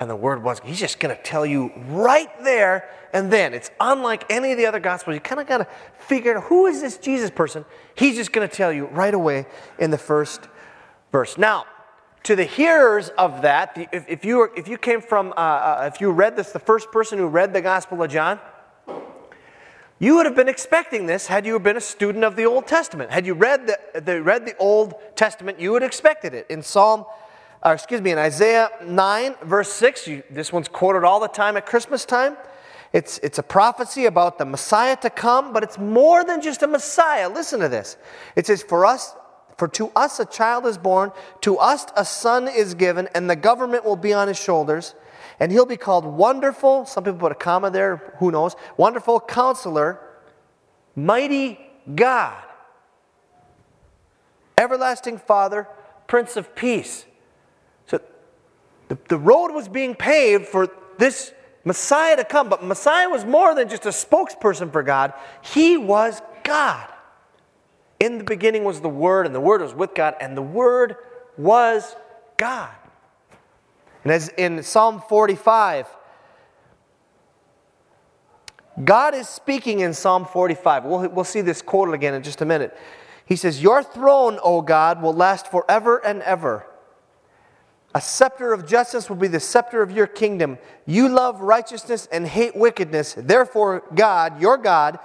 and 0.00 0.10
the 0.10 0.16
Word 0.16 0.42
was. 0.42 0.60
He's 0.64 0.80
just 0.80 0.98
going 0.98 1.14
to 1.14 1.22
tell 1.22 1.46
you 1.46 1.70
right 1.88 2.28
there 2.42 2.88
and 3.12 3.32
then. 3.32 3.54
It's 3.54 3.70
unlike 3.78 4.24
any 4.28 4.50
of 4.50 4.58
the 4.58 4.66
other 4.66 4.80
Gospels. 4.80 5.14
You 5.14 5.20
kind 5.20 5.40
of 5.40 5.46
got 5.46 5.58
to 5.58 5.66
figure 5.98 6.36
out 6.36 6.44
who 6.44 6.66
is 6.66 6.80
this 6.80 6.98
Jesus 6.98 7.30
person. 7.30 7.64
He's 7.94 8.16
just 8.16 8.32
going 8.32 8.48
to 8.48 8.54
tell 8.54 8.72
you 8.72 8.86
right 8.86 9.14
away 9.14 9.46
in 9.78 9.92
the 9.92 9.98
first 9.98 10.48
verse. 11.12 11.38
Now, 11.38 11.66
to 12.24 12.34
the 12.34 12.44
hearers 12.44 13.10
of 13.10 13.42
that, 13.42 13.88
if, 13.92 14.24
you, 14.24 14.38
were, 14.38 14.52
if 14.56 14.66
you 14.66 14.76
came 14.76 15.00
from, 15.00 15.32
uh, 15.36 15.40
uh, 15.40 15.90
if 15.92 16.00
you 16.00 16.10
read 16.10 16.34
this, 16.34 16.50
the 16.50 16.58
first 16.58 16.90
person 16.90 17.16
who 17.18 17.28
read 17.28 17.52
the 17.52 17.62
Gospel 17.62 18.02
of 18.02 18.10
John, 18.10 18.40
You 20.00 20.14
would 20.14 20.26
have 20.26 20.36
been 20.36 20.48
expecting 20.48 21.06
this 21.06 21.26
had 21.26 21.44
you 21.44 21.58
been 21.58 21.76
a 21.76 21.80
student 21.80 22.22
of 22.22 22.36
the 22.36 22.44
Old 22.44 22.68
Testament. 22.68 23.10
Had 23.10 23.26
you 23.26 23.34
read 23.34 23.66
the, 23.66 24.00
the, 24.00 24.22
read 24.22 24.46
the 24.46 24.56
Old 24.58 24.94
Testament, 25.16 25.58
you 25.58 25.72
would 25.72 25.82
have 25.82 25.88
expected 25.88 26.34
it. 26.34 26.46
In 26.48 26.62
Psalm, 26.62 27.04
or 27.64 27.72
excuse 27.72 28.00
me, 28.00 28.12
in 28.12 28.18
Isaiah 28.18 28.70
9, 28.84 29.34
verse 29.42 29.72
6, 29.72 30.06
you, 30.06 30.22
this 30.30 30.52
one's 30.52 30.68
quoted 30.68 31.02
all 31.02 31.18
the 31.18 31.26
time 31.26 31.56
at 31.56 31.66
Christmas 31.66 32.04
time. 32.04 32.36
It's, 32.92 33.18
it's 33.24 33.38
a 33.38 33.42
prophecy 33.42 34.06
about 34.06 34.38
the 34.38 34.44
Messiah 34.44 34.96
to 34.98 35.10
come, 35.10 35.52
but 35.52 35.64
it's 35.64 35.78
more 35.78 36.22
than 36.22 36.40
just 36.40 36.62
a 36.62 36.68
Messiah. 36.68 37.28
Listen 37.28 37.58
to 37.60 37.68
this. 37.68 37.96
It 38.36 38.46
says, 38.46 38.62
For 38.62 38.86
us, 38.86 39.16
for 39.56 39.66
to 39.68 39.90
us 39.96 40.20
a 40.20 40.24
child 40.24 40.64
is 40.64 40.78
born, 40.78 41.10
to 41.40 41.58
us 41.58 41.86
a 41.96 42.04
son 42.04 42.46
is 42.46 42.74
given, 42.74 43.08
and 43.16 43.28
the 43.28 43.36
government 43.36 43.84
will 43.84 43.96
be 43.96 44.12
on 44.12 44.28
his 44.28 44.38
shoulders 44.38 44.94
and 45.40 45.52
he'll 45.52 45.66
be 45.66 45.76
called 45.76 46.04
Wonderful. 46.04 46.86
Some 46.86 47.04
people 47.04 47.18
put 47.18 47.32
a 47.32 47.36
comma 47.36 47.70
there, 47.70 48.14
who 48.18 48.30
knows? 48.30 48.56
Wonderful 48.76 49.20
Counselor, 49.20 50.00
Mighty 50.96 51.60
God, 51.94 52.42
Everlasting 54.56 55.18
Father, 55.18 55.68
Prince 56.06 56.36
of 56.36 56.54
Peace. 56.54 57.06
So 57.86 58.00
the, 58.88 58.98
the 59.08 59.18
road 59.18 59.52
was 59.52 59.68
being 59.68 59.94
paved 59.94 60.46
for 60.46 60.68
this 60.98 61.32
Messiah 61.64 62.16
to 62.16 62.24
come, 62.24 62.48
but 62.48 62.64
Messiah 62.64 63.08
was 63.08 63.24
more 63.24 63.54
than 63.54 63.68
just 63.68 63.86
a 63.86 63.90
spokesperson 63.90 64.72
for 64.72 64.82
God, 64.82 65.12
he 65.42 65.76
was 65.76 66.20
God. 66.42 66.88
In 68.00 68.18
the 68.18 68.24
beginning 68.24 68.64
was 68.64 68.80
the 68.80 68.88
Word, 68.88 69.26
and 69.26 69.34
the 69.34 69.40
Word 69.40 69.60
was 69.60 69.74
with 69.74 69.94
God, 69.94 70.14
and 70.20 70.36
the 70.36 70.42
Word 70.42 70.96
was 71.36 71.94
God. 72.36 72.70
And 74.04 74.12
as 74.12 74.28
in 74.30 74.62
Psalm 74.62 75.02
45, 75.08 75.86
God 78.84 79.14
is 79.14 79.28
speaking 79.28 79.80
in 79.80 79.92
Psalm 79.92 80.24
45. 80.24 80.84
We'll, 80.84 81.08
we'll 81.08 81.24
see 81.24 81.40
this 81.40 81.62
quoted 81.62 81.92
again 81.92 82.14
in 82.14 82.22
just 82.22 82.40
a 82.40 82.44
minute. 82.44 82.76
He 83.26 83.36
says, 83.36 83.62
Your 83.62 83.82
throne, 83.82 84.38
O 84.42 84.62
God, 84.62 85.02
will 85.02 85.12
last 85.12 85.48
forever 85.48 85.98
and 85.98 86.22
ever. 86.22 86.64
A 87.94 88.00
scepter 88.00 88.52
of 88.52 88.66
justice 88.66 89.08
will 89.08 89.16
be 89.16 89.28
the 89.28 89.40
scepter 89.40 89.82
of 89.82 89.90
your 89.90 90.06
kingdom. 90.06 90.58
You 90.86 91.08
love 91.08 91.40
righteousness 91.40 92.06
and 92.12 92.26
hate 92.26 92.54
wickedness. 92.54 93.14
Therefore, 93.14 93.82
God, 93.94 94.40
your 94.40 94.56
God, 94.56 94.98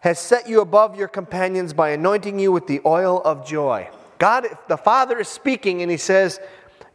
has 0.00 0.18
set 0.18 0.48
you 0.48 0.60
above 0.60 0.96
your 0.96 1.08
companions 1.08 1.72
by 1.72 1.90
anointing 1.90 2.38
you 2.38 2.52
with 2.52 2.66
the 2.66 2.80
oil 2.86 3.20
of 3.24 3.46
joy. 3.46 3.90
God, 4.18 4.46
the 4.68 4.76
Father 4.76 5.18
is 5.18 5.28
speaking, 5.28 5.82
and 5.82 5.90
He 5.90 5.96
says, 5.96 6.40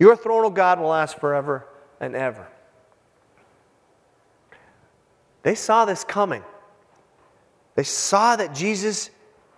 your 0.03 0.17
throne, 0.17 0.43
O 0.43 0.49
God, 0.49 0.81
will 0.81 0.89
last 0.89 1.17
forever 1.17 1.65
and 2.01 2.13
ever. 2.13 2.45
They 5.43 5.55
saw 5.55 5.85
this 5.85 6.03
coming. 6.03 6.43
They 7.75 7.83
saw 7.83 8.35
that 8.35 8.53
Jesus 8.53 9.09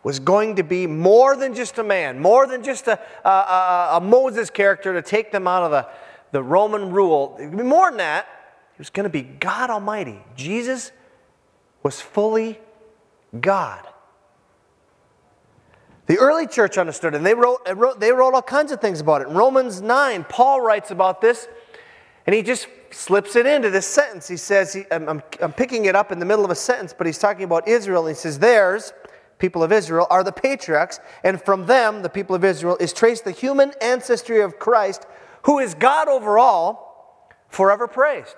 was 0.04 0.20
going 0.20 0.58
to 0.58 0.64
be 0.64 0.86
more 0.86 1.36
than 1.36 1.56
just 1.56 1.80
a 1.80 1.84
man, 1.84 2.20
more 2.20 2.46
than 2.46 2.64
just 2.64 2.88
a, 2.88 3.00
a, 3.28 3.90
a, 3.94 4.00
Moses 4.00 4.52
character 4.52 4.94
to 4.94 5.02
take 5.02 5.32
them 5.32 5.48
out 5.48 5.64
of 5.64 5.72
the, 5.72 5.88
the 6.32 6.44
Roman 6.44 6.92
rule. 6.92 7.40
More 7.40 7.90
than 7.90 7.98
that, 7.98 8.28
he 8.75 8.80
was 8.80 8.92
going 8.92 9.06
to 9.06 9.10
be 9.10 9.24
God 9.24 9.72
Almighty. 9.72 10.20
Jesus 10.36 10.92
was 11.82 12.00
fully 12.00 12.60
God. 13.40 13.84
The 16.07 16.17
early 16.19 16.45
church 16.45 16.77
understood 16.77 17.15
and 17.15 17.25
they 17.25 17.33
wrote, 17.33 17.62
wrote, 17.75 18.00
they 18.00 18.12
wrote 18.12 18.33
all 18.33 18.41
kinds 18.41 18.71
of 18.71 18.79
things 18.79 19.01
about 19.01 19.21
it. 19.21 19.27
In 19.27 19.33
Romans 19.33 19.81
9, 19.81 20.25
Paul 20.29 20.62
writes 20.62 20.91
about 20.91 21.19
this, 21.19 21.47
and 22.25 22.35
he 22.35 22.43
just 22.43 22.67
slips 22.91 23.35
it 23.35 23.45
into 23.45 23.69
this 23.69 23.88
sentence. 23.88 24.27
He 24.27 24.38
says, 24.38 24.74
he, 24.74 24.83
I'm, 24.91 25.21
I'm 25.41 25.53
picking 25.53 25.85
it 25.85 25.95
up 25.95 26.12
in 26.12 26.19
the 26.19 26.25
middle 26.25 26.45
of 26.45 26.51
a 26.51 26.55
sentence, 26.55 26.93
but 26.95 27.07
he's 27.07 27.17
talking 27.17 27.43
about 27.43 27.67
Israel, 27.67 28.05
and 28.05 28.15
he 28.15 28.19
says, 28.19 28.39
Theirs, 28.39 28.93
people 29.39 29.63
of 29.63 29.71
Israel, 29.71 30.07
are 30.09 30.24
the 30.24 30.31
patriarchs, 30.31 31.00
and 31.24 31.41
from 31.41 31.65
them, 31.65 32.03
the 32.03 32.09
people 32.09 32.35
of 32.35 32.43
Israel, 32.43 32.77
is 32.79 32.93
traced 32.93 33.25
the 33.25 33.31
human 33.31 33.74
ancestry 33.81 34.41
of 34.41 34.59
Christ, 34.59 35.05
who 35.43 35.59
is 35.59 35.74
God 35.74 36.07
over 36.07 36.38
all, 36.38 37.29
forever 37.50 37.88
praised. 37.88 38.35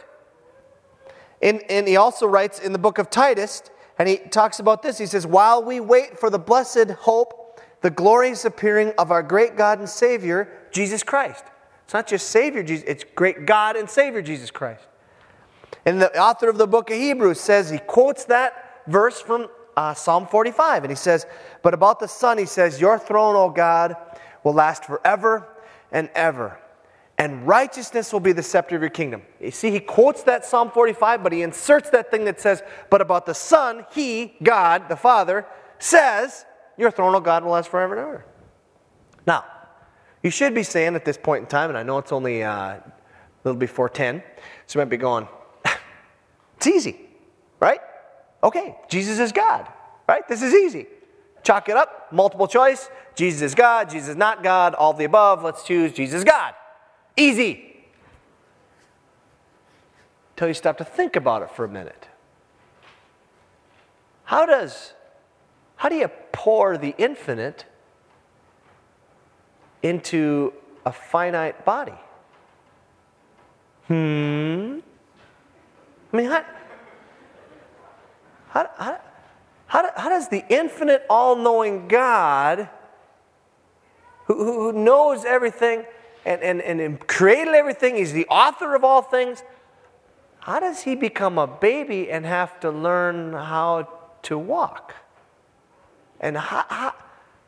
And, 1.42 1.62
and 1.70 1.88
he 1.88 1.98
also 1.98 2.28
writes 2.28 2.60
in 2.60 2.72
the 2.72 2.80
book 2.80 2.98
of 2.98 3.10
Titus, 3.10 3.64
and 4.00 4.08
he 4.08 4.18
talks 4.18 4.60
about 4.60 4.84
this. 4.84 4.98
He 4.98 5.06
says, 5.06 5.26
While 5.26 5.64
we 5.64 5.80
wait 5.80 6.20
for 6.20 6.30
the 6.30 6.40
blessed 6.40 6.92
hope, 6.92 7.47
the 7.82 7.90
glorious 7.90 8.46
appearing 8.46 8.94
of 8.98 9.12
our 9.12 9.24
great 9.24 9.56
God 9.56 9.80
and 9.80 9.90
Savior, 9.90 10.50
Jesus 10.72 11.04
Christ. 11.04 11.44
It's 11.86 11.94
not 11.94 12.08
just 12.08 12.30
Savior 12.30 12.64
Jesus, 12.64 12.86
it's 12.88 13.04
great 13.16 13.46
God 13.46 13.76
and 13.76 13.90
Savior 13.90 14.22
Jesus 14.22 14.52
Christ. 14.52 14.84
And 15.86 16.02
the 16.02 16.20
author 16.20 16.50
of 16.50 16.58
the 16.58 16.68
book 16.68 16.90
of 16.90 16.98
Hebrews 16.98 17.40
says, 17.40 17.70
he 17.70 17.78
quotes 17.78 18.26
that 18.26 18.82
verse 18.88 19.22
from 19.22 19.48
uh, 19.78 19.94
Psalm 19.94 20.26
45, 20.28 20.84
and 20.84 20.92
he 20.92 20.96
says, 20.96 21.28
But 21.62 21.74
about 21.74 22.00
the 22.00 22.08
Son, 22.08 22.38
he 22.38 22.46
says, 22.46 22.82
Your 22.82 22.98
throne, 22.98 23.36
O 23.36 23.50
God, 23.50 23.96
will 24.44 24.54
last 24.54 24.86
forever 24.86 25.48
and 25.92 26.10
ever, 26.16 26.60
and 27.18 27.48
righteousness 27.48 28.12
will 28.12 28.20
be 28.20 28.32
the 28.32 28.44
scepter 28.44 28.76
of 28.76 28.82
your 28.82 28.90
kingdom. 28.90 29.22
You 29.40 29.52
see, 29.52 29.70
he 29.70 29.80
quotes 29.80 30.24
that 30.24 30.46
Psalm 30.46 30.72
45, 30.72 31.24
but 31.24 31.32
he 31.32 31.44
inserts 31.44 31.92
that 31.92 32.10
thing 32.10 32.26
that 32.26 32.42
says, 32.42 32.64
But 32.90 33.02
about 33.02 33.28
the 33.28 33.36
Son, 33.36 33.86
he, 33.92 34.34
God, 34.42 34.90
the 34.90 34.96
Father, 34.96 35.46
says, 35.78 36.46
your 36.78 36.92
throne, 36.92 37.16
O 37.16 37.20
God, 37.20 37.44
will 37.44 37.52
last 37.52 37.70
forever 37.70 37.96
and 37.96 38.02
ever. 38.02 38.26
Now, 39.26 39.46
you 40.24 40.30
should 40.30 40.54
be 40.54 40.64
saying 40.64 40.96
at 40.96 41.06
this 41.06 41.18
point 41.18 41.42
in 41.44 41.48
time, 41.48 41.70
and 41.70 41.78
I 41.78 41.84
know 41.84 41.98
it's 41.98 42.12
only 42.12 42.44
uh, 42.44 42.52
a 42.52 42.84
little 43.44 43.60
before 43.60 43.90
10, 43.90 44.24
so 44.66 44.80
you 44.80 44.86
might 44.86 44.90
be 44.90 44.98
going, 44.98 45.28
it's 46.58 46.68
easy, 46.68 47.00
right? 47.60 47.80
Okay, 48.44 48.78
Jesus 48.90 49.20
is 49.20 49.32
God, 49.32 49.68
right? 50.08 50.28
This 50.28 50.42
is 50.42 50.54
easy. 50.54 50.88
Chalk 51.44 51.70
it 51.70 51.78
up, 51.78 52.12
multiple 52.12 52.48
choice. 52.48 52.90
Jesus 53.16 53.42
is 53.42 53.56
God, 53.56 53.90
Jesus 53.90 54.10
is 54.10 54.16
not 54.16 54.44
God, 54.44 54.76
all 54.76 54.94
the 54.94 55.06
above. 55.06 55.44
Let's 55.44 55.64
choose 55.64 55.92
Jesus 55.92 56.24
God. 56.24 56.54
Easy. 57.16 57.64
Until 60.32 60.50
you 60.50 60.54
stop 60.54 60.78
to 60.78 60.86
think 60.86 61.16
about 61.16 61.42
it 61.42 61.50
for 61.50 61.66
a 61.66 61.70
minute. 61.70 62.08
How 64.26 64.46
does 64.46 64.94
how 65.78 65.90
do 65.90 65.96
you 65.96 66.10
pour 66.32 66.78
the 66.78 66.94
infinite 66.98 67.66
into 69.82 70.54
a 70.86 70.92
finite 70.92 71.64
body? 71.64 71.94
Hmm? 73.88 74.80
I 76.12 76.18
mean, 76.18 76.26
how, 76.26 76.46
how, 78.50 78.70
how, 78.78 79.00
how, 79.68 79.92
how 79.96 80.10
does 80.10 80.30
the 80.30 80.44
infinite, 80.50 81.06
all 81.10 81.36
knowing 81.36 81.88
God, 81.88 82.70
who, 84.26 84.34
who 84.44 84.74
knows 84.74 85.26
everything 85.26 85.86
and, 86.26 86.42
and, 86.42 86.62
and 86.62 87.08
created 87.08 87.54
everything, 87.54 87.96
he's 87.96 88.14
the 88.14 88.26
author 88.28 88.76
of 88.76 88.84
all 88.84 89.02
things, 89.02 89.44
how 90.40 90.60
does 90.60 90.82
he 90.82 90.96
become 90.96 91.38
a 91.38 91.48
baby 91.48 92.10
and 92.10 92.26
have 92.26 92.60
to 92.62 92.72
learn 92.72 93.34
how 93.34 93.88
to 94.24 94.38
walk? 94.38 94.96
And 96.20 96.38
how, 96.38 96.66
how, 96.70 96.94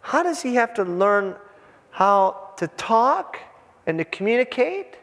how 0.01 0.23
does 0.23 0.41
he 0.41 0.55
have 0.55 0.73
to 0.75 0.83
learn 0.83 1.35
how 1.91 2.51
to 2.57 2.67
talk 2.67 3.39
and 3.85 3.97
to 3.97 4.05
communicate? 4.05 4.95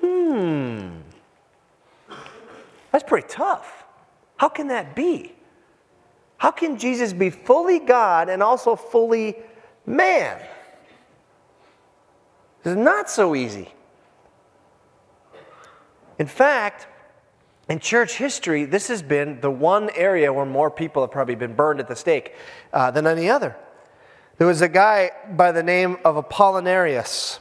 Hmm. 0.00 0.98
That's 2.90 3.04
pretty 3.04 3.28
tough. 3.28 3.84
How 4.36 4.48
can 4.48 4.68
that 4.68 4.94
be? 4.94 5.34
How 6.36 6.50
can 6.50 6.78
Jesus 6.78 7.12
be 7.12 7.30
fully 7.30 7.78
God 7.78 8.28
and 8.28 8.42
also 8.42 8.76
fully 8.76 9.36
man? 9.86 10.40
It's 12.64 12.76
not 12.76 13.10
so 13.10 13.34
easy. 13.34 13.72
In 16.18 16.26
fact, 16.26 16.86
in 17.68 17.78
church 17.78 18.16
history, 18.16 18.64
this 18.64 18.88
has 18.88 19.02
been 19.02 19.40
the 19.40 19.50
one 19.50 19.90
area 19.94 20.32
where 20.32 20.44
more 20.44 20.70
people 20.70 21.02
have 21.02 21.10
probably 21.10 21.34
been 21.34 21.54
burned 21.54 21.80
at 21.80 21.88
the 21.88 21.96
stake 21.96 22.34
uh, 22.72 22.90
than 22.90 23.06
any 23.06 23.30
other. 23.30 23.56
There 24.36 24.46
was 24.46 24.60
a 24.60 24.68
guy 24.68 25.12
by 25.30 25.52
the 25.52 25.62
name 25.62 25.96
of 26.04 26.16
Apollinarius, 26.16 27.38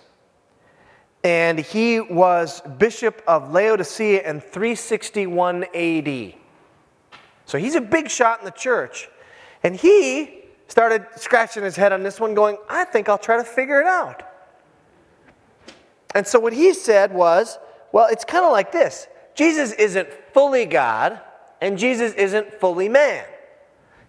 and 1.24 1.60
he 1.60 2.00
was 2.00 2.62
bishop 2.78 3.22
of 3.28 3.52
Laodicea 3.52 4.30
in 4.30 4.40
361 4.40 5.66
AD. 5.74 6.34
So 7.46 7.58
he's 7.58 7.76
a 7.76 7.82
big 7.82 8.10
shot 8.10 8.40
in 8.40 8.46
the 8.46 8.52
church. 8.52 9.10
And 9.64 9.76
he 9.76 10.44
started 10.68 11.06
scratching 11.16 11.64
his 11.64 11.76
head 11.76 11.94
on 11.94 12.04
this 12.04 12.20
one, 12.20 12.34
going, 12.34 12.58
I 12.70 12.84
think 12.86 13.10
I'll 13.10 13.18
try 13.18 13.38
to 13.38 13.44
figure 13.44 13.80
it 13.80 13.88
out. 13.88 14.24
And 16.16 16.28
so 16.28 16.40
what 16.40 16.54
he 16.54 16.74
said 16.74 17.14
was, 17.14 17.58
well, 17.92 18.08
it's 18.10 18.26
kind 18.26 18.46
of 18.46 18.52
like 18.52 18.72
this 18.72 19.08
Jesus 19.36 19.72
isn't 19.74 20.08
fully 20.34 20.66
God 20.66 21.20
and 21.62 21.78
Jesus 21.78 22.14
isn't 22.14 22.54
fully 22.60 22.90
man. 22.90 23.26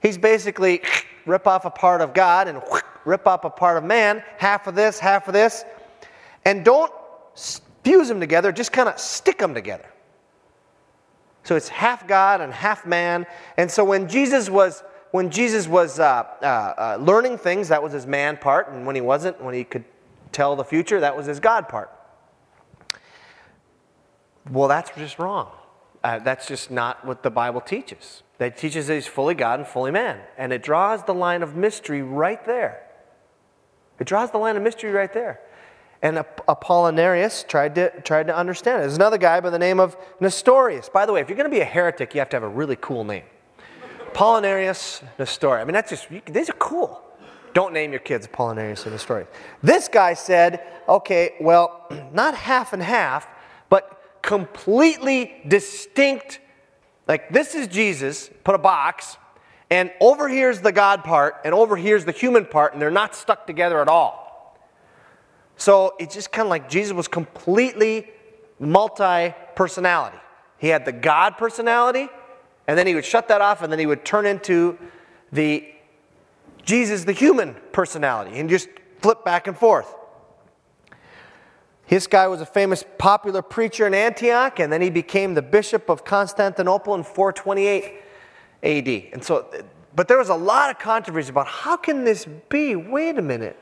He's 0.03 0.19
basically 0.19 0.83
rip 1.25 1.47
off 1.47 1.65
a 1.65 1.71
part 1.71 2.01
of 2.01 2.13
God 2.13 2.49
and 2.49 2.63
rip 3.05 3.27
off 3.27 3.45
a 3.45 3.51
part 3.51 3.77
of 3.77 3.85
man, 3.85 4.23
half 4.39 4.67
of 4.67 4.75
this, 4.75 4.99
half 4.99 5.29
of 5.29 5.35
this, 5.35 5.65
and 6.45 6.65
don't 6.65 6.93
fuse 7.83 8.09
them 8.09 8.21
together, 8.21 8.53
just 8.53 8.73
kind 8.73 8.89
of 8.89 8.99
stick 8.99 9.39
them 9.39 9.55
together. 9.55 9.87
So 11.45 11.57
it's 11.57 11.69
half 11.69 12.07
God 12.09 12.41
and 12.41 12.53
half 12.53 12.87
man. 12.87 13.27
And 13.57 13.71
so 13.71 13.85
when 13.85 14.09
Jesus 14.09 14.51
was 14.51 14.83
when 15.11 15.31
Jesus 15.31 15.69
was 15.69 16.01
uh, 16.01 16.25
uh, 16.43 16.45
uh, 16.45 16.99
learning 17.01 17.39
things, 17.39 17.69
that 17.69 17.81
was 17.81 17.93
his 17.93 18.05
man 18.05 18.37
part, 18.37 18.69
and 18.69 18.85
when 18.85 18.97
he 18.97 19.01
wasn't, 19.01 19.41
when 19.41 19.55
he 19.55 19.63
could 19.63 19.85
tell 20.33 20.57
the 20.57 20.65
future, 20.65 20.99
that 20.99 21.17
was 21.17 21.27
his 21.27 21.39
God 21.39 21.69
part. 21.69 21.89
Well, 24.51 24.69
that's 24.69 24.91
just 24.97 25.19
wrong. 25.19 25.51
Uh, 26.03 26.19
that's 26.19 26.47
just 26.47 26.71
not 26.71 27.05
what 27.07 27.23
the 27.23 27.31
Bible 27.31 27.61
teaches. 27.61 28.23
It 28.39 28.57
teaches 28.57 28.89
that 28.89 28.95
he's 28.95 29.07
fully 29.07 29.35
God 29.35 29.61
and 29.61 29.69
fully 29.69 29.91
man. 29.91 30.21
And 30.37 30.53
it 30.53 30.63
draws 30.63 31.03
the 31.05 31.15
line 31.15 31.43
of 31.43 31.57
mystery 31.57 32.03
right 32.03 32.45
there. 32.45 32.83
It 33.99 34.07
draws 34.07 34.31
the 34.31 34.39
line 34.39 34.57
of 34.57 34.63
mystery 34.63 34.91
right 34.91 35.13
there. 35.13 35.41
And 36.03 36.19
Apollinarius 36.19 37.47
tried 37.49 37.75
to, 37.77 38.01
tried 38.03 38.27
to 38.27 38.37
understand 38.37 38.79
it. 38.79 38.81
There's 38.81 38.97
another 38.97 39.17
guy 39.17 39.41
by 39.41 39.49
the 39.49 39.59
name 39.59 39.81
of 39.81 39.97
Nestorius. 40.21 40.91
By 40.91 41.07
the 41.07 41.13
way, 41.13 41.23
if 41.23 41.31
you're 41.31 41.39
going 41.39 41.51
to 41.51 41.55
be 41.55 41.63
a 41.63 41.65
heretic, 41.65 42.15
you 42.15 42.19
have 42.19 42.29
to 42.31 42.37
have 42.37 42.43
a 42.43 42.49
really 42.49 42.77
cool 42.77 43.05
name. 43.05 43.25
Apollinarius 44.13 45.03
Nestorius. 45.19 45.63
I 45.63 45.65
mean, 45.65 45.73
that's 45.73 45.91
just, 45.91 46.09
these 46.27 46.51
are 46.51 46.55
cool. 46.55 47.03
Don't 47.55 47.73
name 47.73 47.93
your 47.93 48.01
kids 48.01 48.27
Apollinarius 48.27 48.83
and 48.85 48.93
Nestorius. 48.93 49.29
This 49.63 49.89
guy 49.89 50.13
said, 50.13 50.63
okay, 50.89 51.37
well, 51.41 51.87
not 52.13 52.35
half 52.35 52.75
and 52.75 52.83
half, 52.83 53.27
completely 54.25 55.43
distinct. 55.47 56.41
Like, 57.07 57.31
this 57.31 57.55
is 57.55 57.69
Jesus, 57.69 58.31
put 58.43 58.55
a 58.55 58.59
box, 58.59 59.19
and 59.71 59.93
over 60.01 60.29
here's 60.29 60.61
the 60.61 60.73
God 60.73 61.05
part, 61.05 61.37
and 61.45 61.55
over 61.55 61.77
here's 61.77 62.05
the 62.05 62.13
human 62.13 62.47
part, 62.47 62.73
and 62.73 62.81
they're 62.81 62.91
not 62.91 63.15
stuck 63.15 63.47
together 63.47 63.81
at 63.81 63.89
all. 63.89 64.59
So 65.57 65.95
it's 66.01 66.15
just 66.15 66.33
kind 66.33 66.47
of 66.47 66.51
like 66.51 66.69
Jesus 66.69 66.95
was 66.95 67.07
completely 67.07 68.09
multi 68.59 69.35
personality. 69.55 70.19
He 70.59 70.69
had 70.69 70.85
the 70.85 70.93
God 70.93 71.37
personality, 71.37 72.09
and 72.67 72.79
then 72.79 72.87
he 72.87 72.95
would 72.95 73.05
shut 73.05 73.29
that 73.29 73.43
off, 73.43 73.63
and 73.63 73.71
then 73.71 73.79
he 73.79 73.87
would 73.87 74.05
turn 74.05 74.25
into 74.25 74.79
the 75.33 75.69
Jesus, 76.63 77.05
the 77.05 77.13
human 77.13 77.55
personality, 77.73 78.39
and 78.39 78.49
just 78.49 78.69
flip 79.01 79.23
back 79.23 79.47
and 79.47 79.57
forth. 79.57 79.95
This 81.89 82.07
guy 82.07 82.27
was 82.29 82.41
a 82.41 82.47
famous 82.47 82.85
popular 82.99 83.43
preacher 83.43 83.87
in 83.87 83.95
Antioch, 83.95 84.59
and 84.59 84.73
then 84.73 84.81
he 84.81 84.91
became 84.91 85.35
the 85.35 85.43
bishop 85.43 85.91
of 85.91 86.05
Constantinople 86.05 86.95
in 86.95 87.03
428 87.03 87.95
AD. 88.63 88.89
And 89.13 89.23
so, 89.23 89.47
but 89.95 90.09
there 90.09 90.19
was 90.19 90.31
a 90.31 90.35
lot 90.35 90.71
of 90.71 90.79
controversy 90.79 91.31
about 91.31 91.47
how 91.47 91.77
can 91.77 92.05
this 92.05 92.27
be? 92.49 92.75
Wait 92.75 93.19
a 93.19 93.23
minute. 93.23 93.59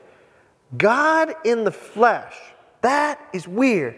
God 0.77 1.35
in 1.43 1.63
the 1.65 1.71
flesh. 1.71 2.33
That 2.81 3.19
is 3.33 3.47
weird. 3.47 3.97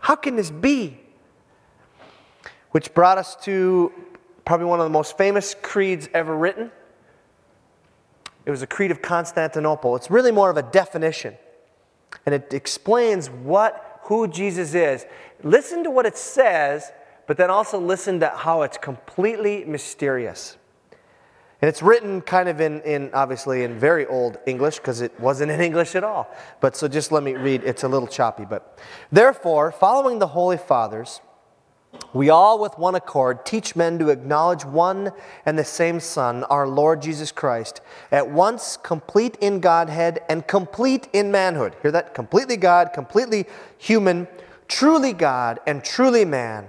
How 0.00 0.16
can 0.16 0.36
this 0.36 0.50
be? 0.50 0.98
Which 2.72 2.92
brought 2.94 3.18
us 3.18 3.36
to 3.44 3.92
probably 4.44 4.66
one 4.66 4.80
of 4.80 4.84
the 4.84 4.90
most 4.90 5.16
famous 5.16 5.54
creeds 5.62 6.08
ever 6.12 6.36
written. 6.36 6.72
It 8.44 8.50
was 8.50 8.62
a 8.62 8.66
creed 8.66 8.90
of 8.90 9.00
Constantinople. 9.00 9.94
It's 9.94 10.10
really 10.10 10.32
more 10.32 10.50
of 10.50 10.56
a 10.56 10.62
definition. 10.62 11.36
And 12.26 12.34
it 12.34 12.52
explains 12.52 13.28
what 13.28 14.00
who 14.04 14.28
Jesus 14.28 14.74
is. 14.74 15.06
Listen 15.42 15.84
to 15.84 15.90
what 15.90 16.06
it 16.06 16.16
says, 16.16 16.92
but 17.26 17.36
then 17.36 17.50
also 17.50 17.78
listen 17.78 18.20
to 18.20 18.28
how 18.28 18.62
it's 18.62 18.76
completely 18.76 19.64
mysterious. 19.64 20.56
And 21.60 21.68
it's 21.68 21.80
written 21.80 22.20
kind 22.20 22.48
of 22.48 22.60
in, 22.60 22.80
in 22.82 23.10
obviously 23.14 23.62
in 23.62 23.78
very 23.78 24.04
old 24.06 24.38
English 24.46 24.78
because 24.78 25.00
it 25.00 25.18
wasn't 25.20 25.52
in 25.52 25.60
English 25.68 25.94
at 25.94 26.02
all. 26.02 26.28
But 26.60 26.76
so 26.76 26.88
just 26.88 27.12
let 27.12 27.22
me 27.22 27.34
read. 27.34 27.62
It's 27.64 27.84
a 27.84 27.88
little 27.88 28.08
choppy, 28.08 28.44
but 28.44 28.78
therefore, 29.12 29.70
following 29.70 30.18
the 30.18 30.26
holy 30.26 30.58
fathers, 30.58 31.20
we 32.12 32.30
all 32.30 32.58
with 32.58 32.78
one 32.78 32.94
accord 32.94 33.44
teach 33.46 33.74
men 33.74 33.98
to 33.98 34.10
acknowledge 34.10 34.64
one 34.64 35.12
and 35.46 35.58
the 35.58 35.64
same 35.64 36.00
Son, 36.00 36.44
our 36.44 36.66
Lord 36.66 37.00
Jesus 37.02 37.32
Christ, 37.32 37.80
at 38.10 38.30
once 38.30 38.76
complete 38.76 39.36
in 39.40 39.60
Godhead 39.60 40.20
and 40.28 40.46
complete 40.46 41.08
in 41.12 41.30
manhood. 41.30 41.74
Hear 41.82 41.90
that? 41.92 42.14
Completely 42.14 42.56
God, 42.56 42.92
completely 42.92 43.46
human, 43.78 44.28
truly 44.68 45.12
God 45.12 45.60
and 45.66 45.84
truly 45.84 46.24
man 46.24 46.68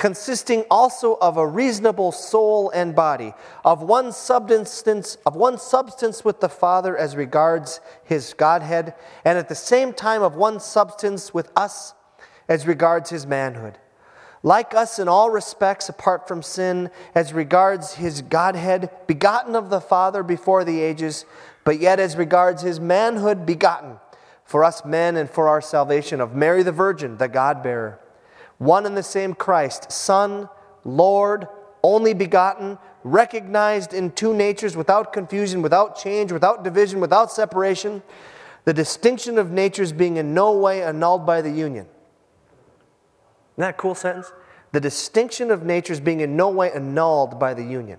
consisting 0.00 0.64
also 0.70 1.18
of 1.20 1.36
a 1.36 1.46
reasonable 1.46 2.10
soul 2.10 2.70
and 2.70 2.96
body, 2.96 3.34
of 3.66 3.82
one 3.82 4.10
substance, 4.10 5.18
of 5.26 5.36
one 5.36 5.58
substance 5.58 6.24
with 6.24 6.40
the 6.40 6.48
Father 6.48 6.96
as 6.96 7.14
regards 7.16 7.82
his 8.02 8.32
Godhead, 8.32 8.94
and 9.26 9.36
at 9.36 9.50
the 9.50 9.54
same 9.54 9.92
time 9.92 10.22
of 10.22 10.34
one 10.36 10.58
substance 10.58 11.34
with 11.34 11.52
us 11.54 11.92
as 12.48 12.66
regards 12.66 13.10
his 13.10 13.26
manhood. 13.26 13.76
Like 14.42 14.74
us 14.74 14.98
in 14.98 15.08
all 15.08 15.30
respects, 15.30 15.88
apart 15.88 16.26
from 16.26 16.42
sin, 16.42 16.90
as 17.14 17.32
regards 17.32 17.94
his 17.94 18.22
Godhead, 18.22 18.90
begotten 19.06 19.54
of 19.54 19.68
the 19.68 19.80
Father 19.80 20.22
before 20.22 20.64
the 20.64 20.80
ages, 20.80 21.26
but 21.64 21.78
yet 21.78 22.00
as 22.00 22.16
regards 22.16 22.62
his 22.62 22.80
manhood, 22.80 23.44
begotten 23.44 23.98
for 24.44 24.64
us 24.64 24.84
men 24.84 25.16
and 25.16 25.28
for 25.28 25.48
our 25.48 25.60
salvation 25.60 26.20
of 26.20 26.34
Mary 26.34 26.62
the 26.62 26.72
Virgin, 26.72 27.18
the 27.18 27.28
God 27.28 27.62
bearer 27.62 28.00
one 28.60 28.84
and 28.84 28.94
the 28.94 29.02
same 29.02 29.32
Christ, 29.32 29.90
Son, 29.90 30.46
Lord, 30.84 31.48
only 31.82 32.12
begotten, 32.12 32.76
recognized 33.02 33.94
in 33.94 34.10
two 34.10 34.34
natures 34.34 34.76
without 34.76 35.14
confusion, 35.14 35.62
without 35.62 35.96
change, 35.96 36.30
without 36.30 36.62
division, 36.62 37.00
without 37.00 37.32
separation, 37.32 38.02
the 38.66 38.74
distinction 38.74 39.38
of 39.38 39.50
natures 39.50 39.92
being 39.92 40.18
in 40.18 40.34
no 40.34 40.52
way 40.52 40.82
annulled 40.82 41.24
by 41.24 41.40
the 41.40 41.50
union. 41.50 41.86
That 43.60 43.70
a 43.70 43.74
cool 43.74 43.94
sentence? 43.94 44.32
The 44.72 44.80
distinction 44.80 45.50
of 45.50 45.64
natures 45.64 46.00
being 46.00 46.20
in 46.20 46.36
no 46.36 46.48
way 46.48 46.70
annulled 46.72 47.38
by 47.38 47.54
the 47.54 47.64
union 47.64 47.98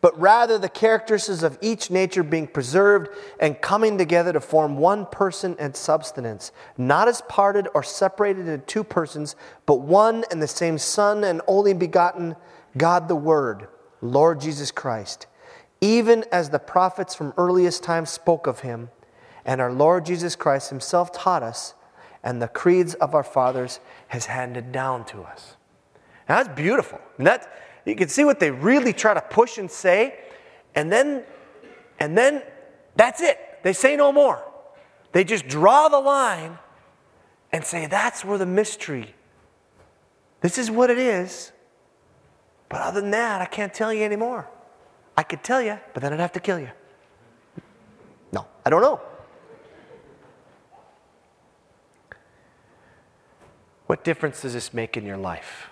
but 0.00 0.18
rather 0.20 0.58
the 0.58 0.68
characteristics 0.68 1.42
of 1.42 1.58
each 1.60 1.90
nature 1.90 2.22
being 2.22 2.46
preserved 2.46 3.08
and 3.40 3.60
coming 3.60 3.98
together 3.98 4.32
to 4.32 4.40
form 4.40 4.76
one 4.76 5.06
person 5.06 5.56
and 5.58 5.74
substance, 5.74 6.52
not 6.76 7.08
as 7.08 7.22
parted 7.22 7.68
or 7.74 7.82
separated 7.82 8.46
into 8.46 8.64
two 8.66 8.84
persons, 8.84 9.36
but 9.64 9.80
one 9.80 10.24
and 10.30 10.42
the 10.42 10.48
same 10.48 10.78
Son 10.78 11.24
and 11.24 11.40
only 11.46 11.74
begotten 11.74 12.36
God 12.76 13.08
the 13.08 13.16
Word, 13.16 13.68
Lord 14.00 14.40
Jesus 14.40 14.70
Christ, 14.70 15.26
even 15.80 16.24
as 16.30 16.50
the 16.50 16.58
prophets 16.58 17.14
from 17.14 17.34
earliest 17.36 17.82
times 17.82 18.10
spoke 18.10 18.46
of 18.46 18.60
him, 18.60 18.90
and 19.44 19.60
our 19.60 19.72
Lord 19.72 20.04
Jesus 20.04 20.36
Christ 20.36 20.70
himself 20.70 21.12
taught 21.12 21.42
us, 21.42 21.74
and 22.26 22.42
the 22.42 22.48
creeds 22.48 22.94
of 22.94 23.14
our 23.14 23.22
fathers 23.22 23.78
has 24.08 24.26
handed 24.26 24.72
down 24.72 25.04
to 25.04 25.22
us. 25.22 25.56
Now 26.28 26.42
that's 26.42 26.56
beautiful. 26.56 27.00
And 27.18 27.26
that, 27.28 27.48
you 27.84 27.94
can 27.94 28.08
see 28.08 28.24
what 28.24 28.40
they 28.40 28.50
really 28.50 28.92
try 28.92 29.14
to 29.14 29.20
push 29.20 29.58
and 29.58 29.70
say, 29.70 30.18
and 30.74 30.90
then, 30.90 31.22
and 32.00 32.18
then 32.18 32.42
that's 32.96 33.22
it. 33.22 33.38
They 33.62 33.72
say 33.72 33.94
no 33.94 34.10
more. 34.10 34.42
They 35.12 35.22
just 35.22 35.46
draw 35.46 35.88
the 35.88 36.00
line 36.00 36.58
and 37.52 37.64
say 37.64 37.86
that's 37.86 38.24
where 38.24 38.38
the 38.38 38.44
mystery. 38.44 39.14
This 40.40 40.58
is 40.58 40.68
what 40.68 40.90
it 40.90 40.98
is. 40.98 41.52
But 42.68 42.80
other 42.80 43.00
than 43.00 43.12
that, 43.12 43.40
I 43.40 43.46
can't 43.46 43.72
tell 43.72 43.94
you 43.94 44.02
anymore. 44.02 44.48
I 45.16 45.22
could 45.22 45.44
tell 45.44 45.62
you, 45.62 45.78
but 45.94 46.02
then 46.02 46.12
I'd 46.12 46.18
have 46.18 46.32
to 46.32 46.40
kill 46.40 46.58
you. 46.58 46.70
No, 48.32 48.48
I 48.64 48.70
don't 48.70 48.82
know. 48.82 49.00
What 53.86 54.04
difference 54.04 54.42
does 54.42 54.52
this 54.54 54.74
make 54.74 54.96
in 54.96 55.04
your 55.04 55.16
life? 55.16 55.68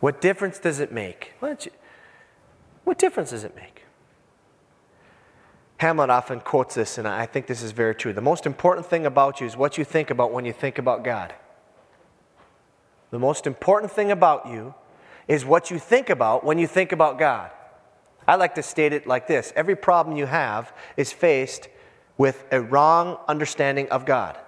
What 0.00 0.20
difference 0.20 0.58
does 0.58 0.80
it 0.80 0.92
make? 0.92 1.32
What 1.40 2.98
difference 2.98 3.30
does 3.30 3.44
it 3.44 3.54
make? 3.54 3.84
Hamlet 5.78 6.10
often 6.10 6.40
quotes 6.40 6.74
this, 6.74 6.98
and 6.98 7.08
I 7.08 7.24
think 7.24 7.46
this 7.46 7.62
is 7.62 7.72
very 7.72 7.94
true. 7.94 8.12
The 8.12 8.20
most 8.20 8.44
important 8.44 8.86
thing 8.86 9.06
about 9.06 9.40
you 9.40 9.46
is 9.46 9.56
what 9.56 9.78
you 9.78 9.84
think 9.84 10.10
about 10.10 10.30
when 10.30 10.44
you 10.44 10.52
think 10.52 10.78
about 10.78 11.04
God. 11.04 11.32
The 13.10 13.18
most 13.18 13.46
important 13.46 13.90
thing 13.90 14.10
about 14.10 14.46
you 14.46 14.74
is 15.26 15.44
what 15.44 15.70
you 15.70 15.78
think 15.78 16.10
about 16.10 16.44
when 16.44 16.58
you 16.58 16.66
think 16.66 16.92
about 16.92 17.18
God. 17.18 17.50
I 18.28 18.36
like 18.36 18.54
to 18.56 18.62
state 18.62 18.92
it 18.92 19.06
like 19.06 19.26
this 19.26 19.52
every 19.56 19.74
problem 19.74 20.16
you 20.16 20.26
have 20.26 20.72
is 20.96 21.12
faced 21.12 21.68
with 22.18 22.44
a 22.52 22.60
wrong 22.60 23.18
understanding 23.26 23.88
of 23.88 24.04
God. 24.04 24.38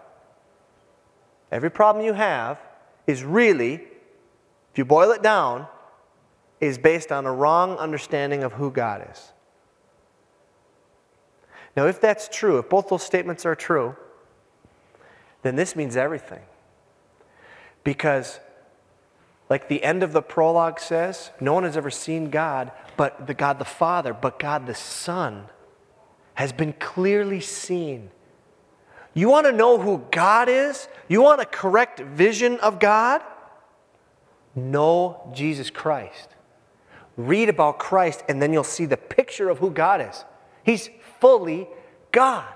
Every 1.52 1.70
problem 1.70 2.04
you 2.04 2.14
have 2.14 2.58
is 3.06 3.22
really 3.22 3.82
if 4.72 4.78
you 4.78 4.86
boil 4.86 5.10
it 5.10 5.22
down, 5.22 5.66
is 6.58 6.78
based 6.78 7.12
on 7.12 7.26
a 7.26 7.32
wrong 7.32 7.76
understanding 7.76 8.42
of 8.42 8.54
who 8.54 8.70
God 8.70 9.06
is. 9.10 9.32
Now, 11.76 11.86
if 11.86 12.00
that's 12.00 12.28
true, 12.28 12.58
if 12.58 12.70
both 12.70 12.88
those 12.88 13.02
statements 13.02 13.44
are 13.44 13.54
true, 13.54 13.96
then 15.42 15.56
this 15.56 15.76
means 15.76 15.96
everything. 15.96 16.40
Because, 17.84 18.40
like 19.50 19.68
the 19.68 19.82
end 19.82 20.02
of 20.02 20.12
the 20.12 20.22
prologue 20.22 20.80
says, 20.80 21.30
no 21.38 21.52
one 21.52 21.64
has 21.64 21.76
ever 21.76 21.90
seen 21.90 22.30
God, 22.30 22.72
but 22.96 23.26
the 23.26 23.34
God 23.34 23.58
the 23.58 23.64
Father, 23.64 24.14
but 24.14 24.38
God 24.38 24.66
the 24.66 24.74
Son 24.74 25.46
has 26.34 26.52
been 26.52 26.72
clearly 26.74 27.40
seen. 27.40 28.10
You 29.14 29.28
want 29.28 29.46
to 29.46 29.52
know 29.52 29.78
who 29.78 30.04
God 30.10 30.48
is? 30.48 30.88
You 31.08 31.22
want 31.22 31.40
a 31.40 31.46
correct 31.46 32.00
vision 32.00 32.58
of 32.60 32.78
God? 32.78 33.22
know 34.54 35.30
Jesus 35.34 35.70
Christ. 35.70 36.28
Read 37.16 37.48
about 37.48 37.78
Christ, 37.78 38.24
and 38.28 38.40
then 38.40 38.52
you'll 38.52 38.64
see 38.64 38.86
the 38.86 38.96
picture 38.96 39.48
of 39.48 39.58
who 39.58 39.70
God 39.70 40.00
is. 40.00 40.24
He's 40.64 40.90
fully 41.20 41.68
God. 42.10 42.48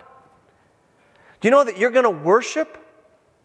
Do 1.40 1.49
you 1.49 1.51
know 1.51 1.64
that 1.64 1.79
you're 1.79 1.90
going 1.90 2.05
to 2.05 2.11
worship 2.11 2.79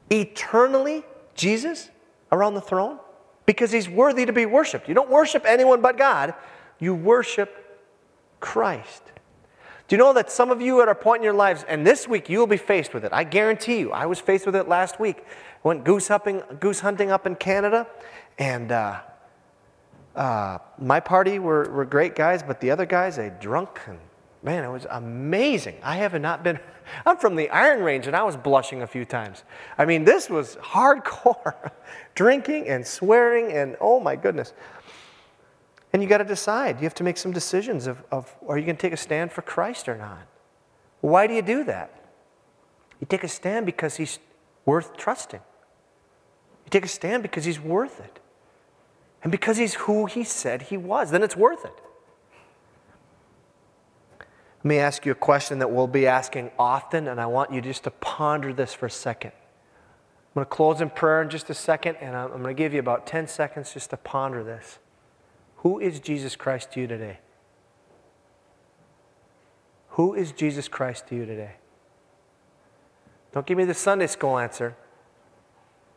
eternally 0.09 1.03
Jesus 1.35 1.89
around 2.31 2.53
the 2.53 2.61
throne? 2.61 2.99
Because 3.45 3.71
he's 3.71 3.89
worthy 3.89 4.25
to 4.25 4.33
be 4.33 4.45
worshiped. 4.45 4.87
You 4.87 4.93
don't 4.93 5.09
worship 5.09 5.45
anyone 5.45 5.81
but 5.81 5.97
God, 5.97 6.33
you 6.79 6.95
worship 6.95 7.81
Christ. 8.39 9.03
Do 9.91 9.95
you 9.95 9.97
know 9.97 10.13
that 10.13 10.31
some 10.31 10.51
of 10.51 10.61
you 10.61 10.81
at 10.81 10.87
a 10.87 10.95
point 10.95 11.19
in 11.19 11.25
your 11.25 11.33
lives, 11.33 11.65
and 11.67 11.85
this 11.85 12.07
week 12.07 12.29
you 12.29 12.39
will 12.39 12.47
be 12.47 12.55
faced 12.55 12.93
with 12.93 13.03
it? 13.03 13.11
I 13.11 13.25
guarantee 13.25 13.79
you. 13.79 13.91
I 13.91 14.05
was 14.05 14.21
faced 14.21 14.45
with 14.45 14.55
it 14.55 14.69
last 14.69 15.01
week. 15.01 15.25
Went 15.63 15.83
goose 15.83 16.07
hunting, 16.07 16.41
goose 16.61 16.79
hunting 16.79 17.11
up 17.11 17.27
in 17.27 17.35
Canada, 17.35 17.85
and 18.39 18.71
uh, 18.71 19.01
uh, 20.15 20.59
my 20.79 21.01
party 21.01 21.39
were, 21.39 21.69
were 21.71 21.83
great 21.83 22.15
guys, 22.15 22.41
but 22.41 22.61
the 22.61 22.71
other 22.71 22.85
guys, 22.85 23.17
they 23.17 23.33
drunk, 23.41 23.81
and 23.85 23.99
man, 24.43 24.63
it 24.63 24.69
was 24.69 24.87
amazing. 24.89 25.75
I 25.83 25.97
have 25.97 26.17
not 26.21 26.41
been, 26.41 26.57
I'm 27.05 27.17
from 27.17 27.35
the 27.35 27.49
Iron 27.49 27.83
Range, 27.83 28.07
and 28.07 28.15
I 28.15 28.23
was 28.23 28.37
blushing 28.37 28.83
a 28.83 28.87
few 28.87 29.03
times. 29.03 29.43
I 29.77 29.83
mean, 29.83 30.05
this 30.05 30.29
was 30.29 30.55
hardcore 30.61 31.69
drinking 32.15 32.69
and 32.69 32.87
swearing, 32.87 33.51
and 33.51 33.75
oh 33.81 33.99
my 33.99 34.15
goodness. 34.15 34.53
And 35.93 36.01
you 36.01 36.07
got 36.07 36.19
to 36.19 36.25
decide. 36.25 36.77
You 36.77 36.83
have 36.83 36.95
to 36.95 37.03
make 37.03 37.17
some 37.17 37.31
decisions 37.31 37.87
of, 37.87 38.03
of 38.11 38.33
are 38.47 38.57
you 38.57 38.65
going 38.65 38.77
to 38.77 38.81
take 38.81 38.93
a 38.93 38.97
stand 38.97 39.31
for 39.31 39.41
Christ 39.41 39.89
or 39.89 39.97
not? 39.97 40.25
Why 41.01 41.27
do 41.27 41.33
you 41.33 41.41
do 41.41 41.63
that? 41.65 41.93
You 42.99 43.07
take 43.07 43.23
a 43.23 43.27
stand 43.27 43.65
because 43.65 43.97
he's 43.97 44.19
worth 44.65 44.95
trusting. 44.95 45.41
You 46.65 46.69
take 46.69 46.85
a 46.85 46.89
stand 46.89 47.23
because 47.23 47.45
he's 47.45 47.59
worth 47.59 47.99
it. 47.99 48.19
And 49.23 49.31
because 49.31 49.57
he's 49.57 49.73
who 49.73 50.05
he 50.05 50.23
said 50.23 50.63
he 50.63 50.77
was, 50.77 51.11
then 51.11 51.23
it's 51.23 51.35
worth 51.35 51.65
it. 51.65 51.73
Let 54.59 54.65
me 54.65 54.77
ask 54.77 55.05
you 55.05 55.11
a 55.11 55.15
question 55.15 55.59
that 55.59 55.71
we'll 55.71 55.87
be 55.87 56.05
asking 56.05 56.51
often, 56.57 57.07
and 57.07 57.19
I 57.19 57.25
want 57.25 57.51
you 57.51 57.61
just 57.61 57.83
to 57.85 57.91
ponder 57.91 58.53
this 58.53 58.73
for 58.73 58.85
a 58.85 58.91
second. 58.91 59.31
I'm 59.31 60.35
going 60.35 60.45
to 60.45 60.49
close 60.49 60.81
in 60.81 60.91
prayer 60.91 61.23
in 61.23 61.29
just 61.29 61.49
a 61.49 61.53
second, 61.55 61.97
and 61.99 62.15
I'm 62.15 62.29
going 62.29 62.43
to 62.43 62.53
give 62.53 62.73
you 62.73 62.79
about 62.79 63.07
10 63.07 63.27
seconds 63.27 63.73
just 63.73 63.89
to 63.89 63.97
ponder 63.97 64.43
this. 64.43 64.77
Who 65.61 65.79
is 65.79 65.99
Jesus 65.99 66.35
Christ 66.35 66.71
to 66.73 66.81
you 66.81 66.87
today? 66.87 67.19
Who 69.89 70.15
is 70.15 70.31
Jesus 70.31 70.67
Christ 70.67 71.07
to 71.09 71.15
you 71.15 71.25
today? 71.25 71.55
Don't 73.31 73.45
give 73.45 73.57
me 73.57 73.65
the 73.65 73.73
Sunday 73.73 74.07
school 74.07 74.37
answer. 74.37 74.75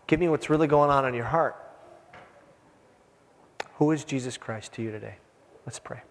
Give 0.07 0.21
me 0.21 0.29
what's 0.29 0.51
really 0.51 0.67
going 0.67 0.91
on 0.91 1.07
in 1.07 1.15
your 1.15 1.25
heart. 1.25 1.57
Who 3.77 3.91
is 3.91 4.05
Jesus 4.05 4.37
Christ 4.37 4.75
to 4.75 4.83
you 4.83 4.91
today? 4.91 5.17
Let's 5.65 5.79
pray. 5.79 6.03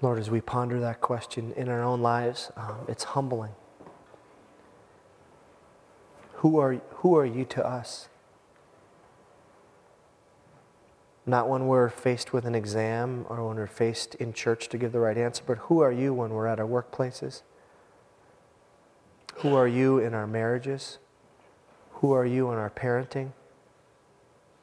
Lord, 0.00 0.20
as 0.20 0.30
we 0.30 0.40
ponder 0.40 0.78
that 0.78 1.00
question 1.00 1.52
in 1.56 1.68
our 1.68 1.82
own 1.82 2.00
lives, 2.00 2.52
um, 2.56 2.78
it's 2.86 3.02
humbling. 3.02 3.52
Who 6.34 6.58
are, 6.58 6.80
who 6.90 7.16
are 7.16 7.26
you 7.26 7.44
to 7.46 7.66
us? 7.66 8.08
Not 11.26 11.48
when 11.48 11.66
we're 11.66 11.88
faced 11.88 12.32
with 12.32 12.46
an 12.46 12.54
exam 12.54 13.26
or 13.28 13.46
when 13.46 13.56
we're 13.56 13.66
faced 13.66 14.14
in 14.14 14.32
church 14.32 14.68
to 14.68 14.78
give 14.78 14.92
the 14.92 15.00
right 15.00 15.18
answer, 15.18 15.42
but 15.44 15.58
who 15.58 15.80
are 15.80 15.92
you 15.92 16.14
when 16.14 16.30
we're 16.30 16.46
at 16.46 16.60
our 16.60 16.66
workplaces? 16.66 17.42
Who 19.38 19.54
are 19.54 19.68
you 19.68 19.98
in 19.98 20.14
our 20.14 20.26
marriages? 20.28 20.98
Who 21.94 22.12
are 22.12 22.24
you 22.24 22.52
in 22.52 22.58
our 22.58 22.70
parenting? 22.70 23.32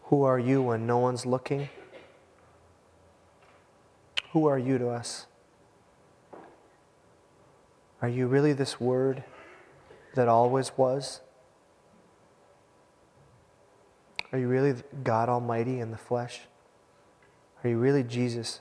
Who 0.03 0.23
are 0.23 0.39
you 0.39 0.61
when 0.61 0.87
no 0.87 0.97
one's 0.97 1.25
looking? 1.25 1.69
Who 4.35 4.47
are 4.47 4.59
you 4.59 4.77
to 4.77 4.89
us? 4.89 5.27
Are 8.01 8.09
you 8.09 8.27
really 8.27 8.51
this 8.51 8.81
word 8.81 9.23
that 10.13 10.27
always 10.27 10.73
was? 10.75 11.21
Are 14.33 14.37
you 14.37 14.49
really 14.49 14.75
God 15.05 15.29
Almighty 15.29 15.79
in 15.79 15.91
the 15.91 15.97
flesh? 15.97 16.41
Are 17.63 17.69
you 17.69 17.77
really 17.77 18.03
Jesus? 18.03 18.59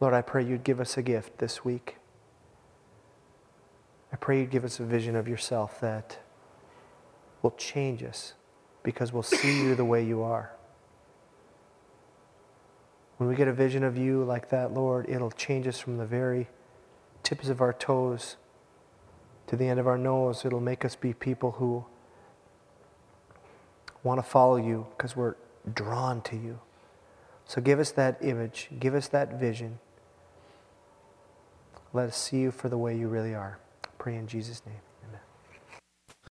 Lord, 0.00 0.12
I 0.12 0.22
pray 0.22 0.44
you'd 0.44 0.64
give 0.64 0.80
us 0.80 0.96
a 0.96 1.02
gift 1.02 1.38
this 1.38 1.64
week. 1.64 1.98
I 4.12 4.16
pray 4.16 4.40
you'd 4.40 4.50
give 4.50 4.64
us 4.64 4.80
a 4.80 4.84
vision 4.84 5.14
of 5.14 5.28
yourself 5.28 5.80
that 5.82 6.18
will 7.42 7.52
change 7.52 8.02
us 8.02 8.34
because 8.82 9.12
we'll 9.12 9.22
see 9.22 9.62
you 9.62 9.76
the 9.76 9.84
way 9.84 10.04
you 10.04 10.24
are. 10.24 10.55
When 13.16 13.28
we 13.28 13.34
get 13.34 13.48
a 13.48 13.52
vision 13.52 13.82
of 13.82 13.96
you 13.96 14.22
like 14.24 14.50
that, 14.50 14.72
Lord, 14.72 15.08
it'll 15.08 15.30
change 15.30 15.66
us 15.66 15.78
from 15.78 15.96
the 15.96 16.06
very 16.06 16.48
tips 17.22 17.48
of 17.48 17.60
our 17.60 17.72
toes 17.72 18.36
to 19.46 19.56
the 19.56 19.66
end 19.68 19.80
of 19.80 19.86
our 19.86 19.96
nose. 19.96 20.44
It'll 20.44 20.60
make 20.60 20.84
us 20.84 20.96
be 20.96 21.14
people 21.14 21.52
who 21.52 21.86
want 24.02 24.18
to 24.18 24.22
follow 24.22 24.56
you 24.56 24.86
because 24.96 25.16
we're 25.16 25.34
drawn 25.72 26.20
to 26.22 26.36
you. 26.36 26.60
So 27.46 27.60
give 27.60 27.78
us 27.78 27.90
that 27.92 28.18
image, 28.20 28.68
give 28.78 28.94
us 28.94 29.08
that 29.08 29.38
vision. 29.38 29.78
Let 31.92 32.08
us 32.08 32.16
see 32.16 32.38
you 32.38 32.50
for 32.50 32.68
the 32.68 32.76
way 32.76 32.96
you 32.96 33.08
really 33.08 33.34
are. 33.34 33.58
I 33.84 33.88
pray 33.98 34.16
in 34.16 34.26
Jesus' 34.26 34.62
name. 34.66 34.80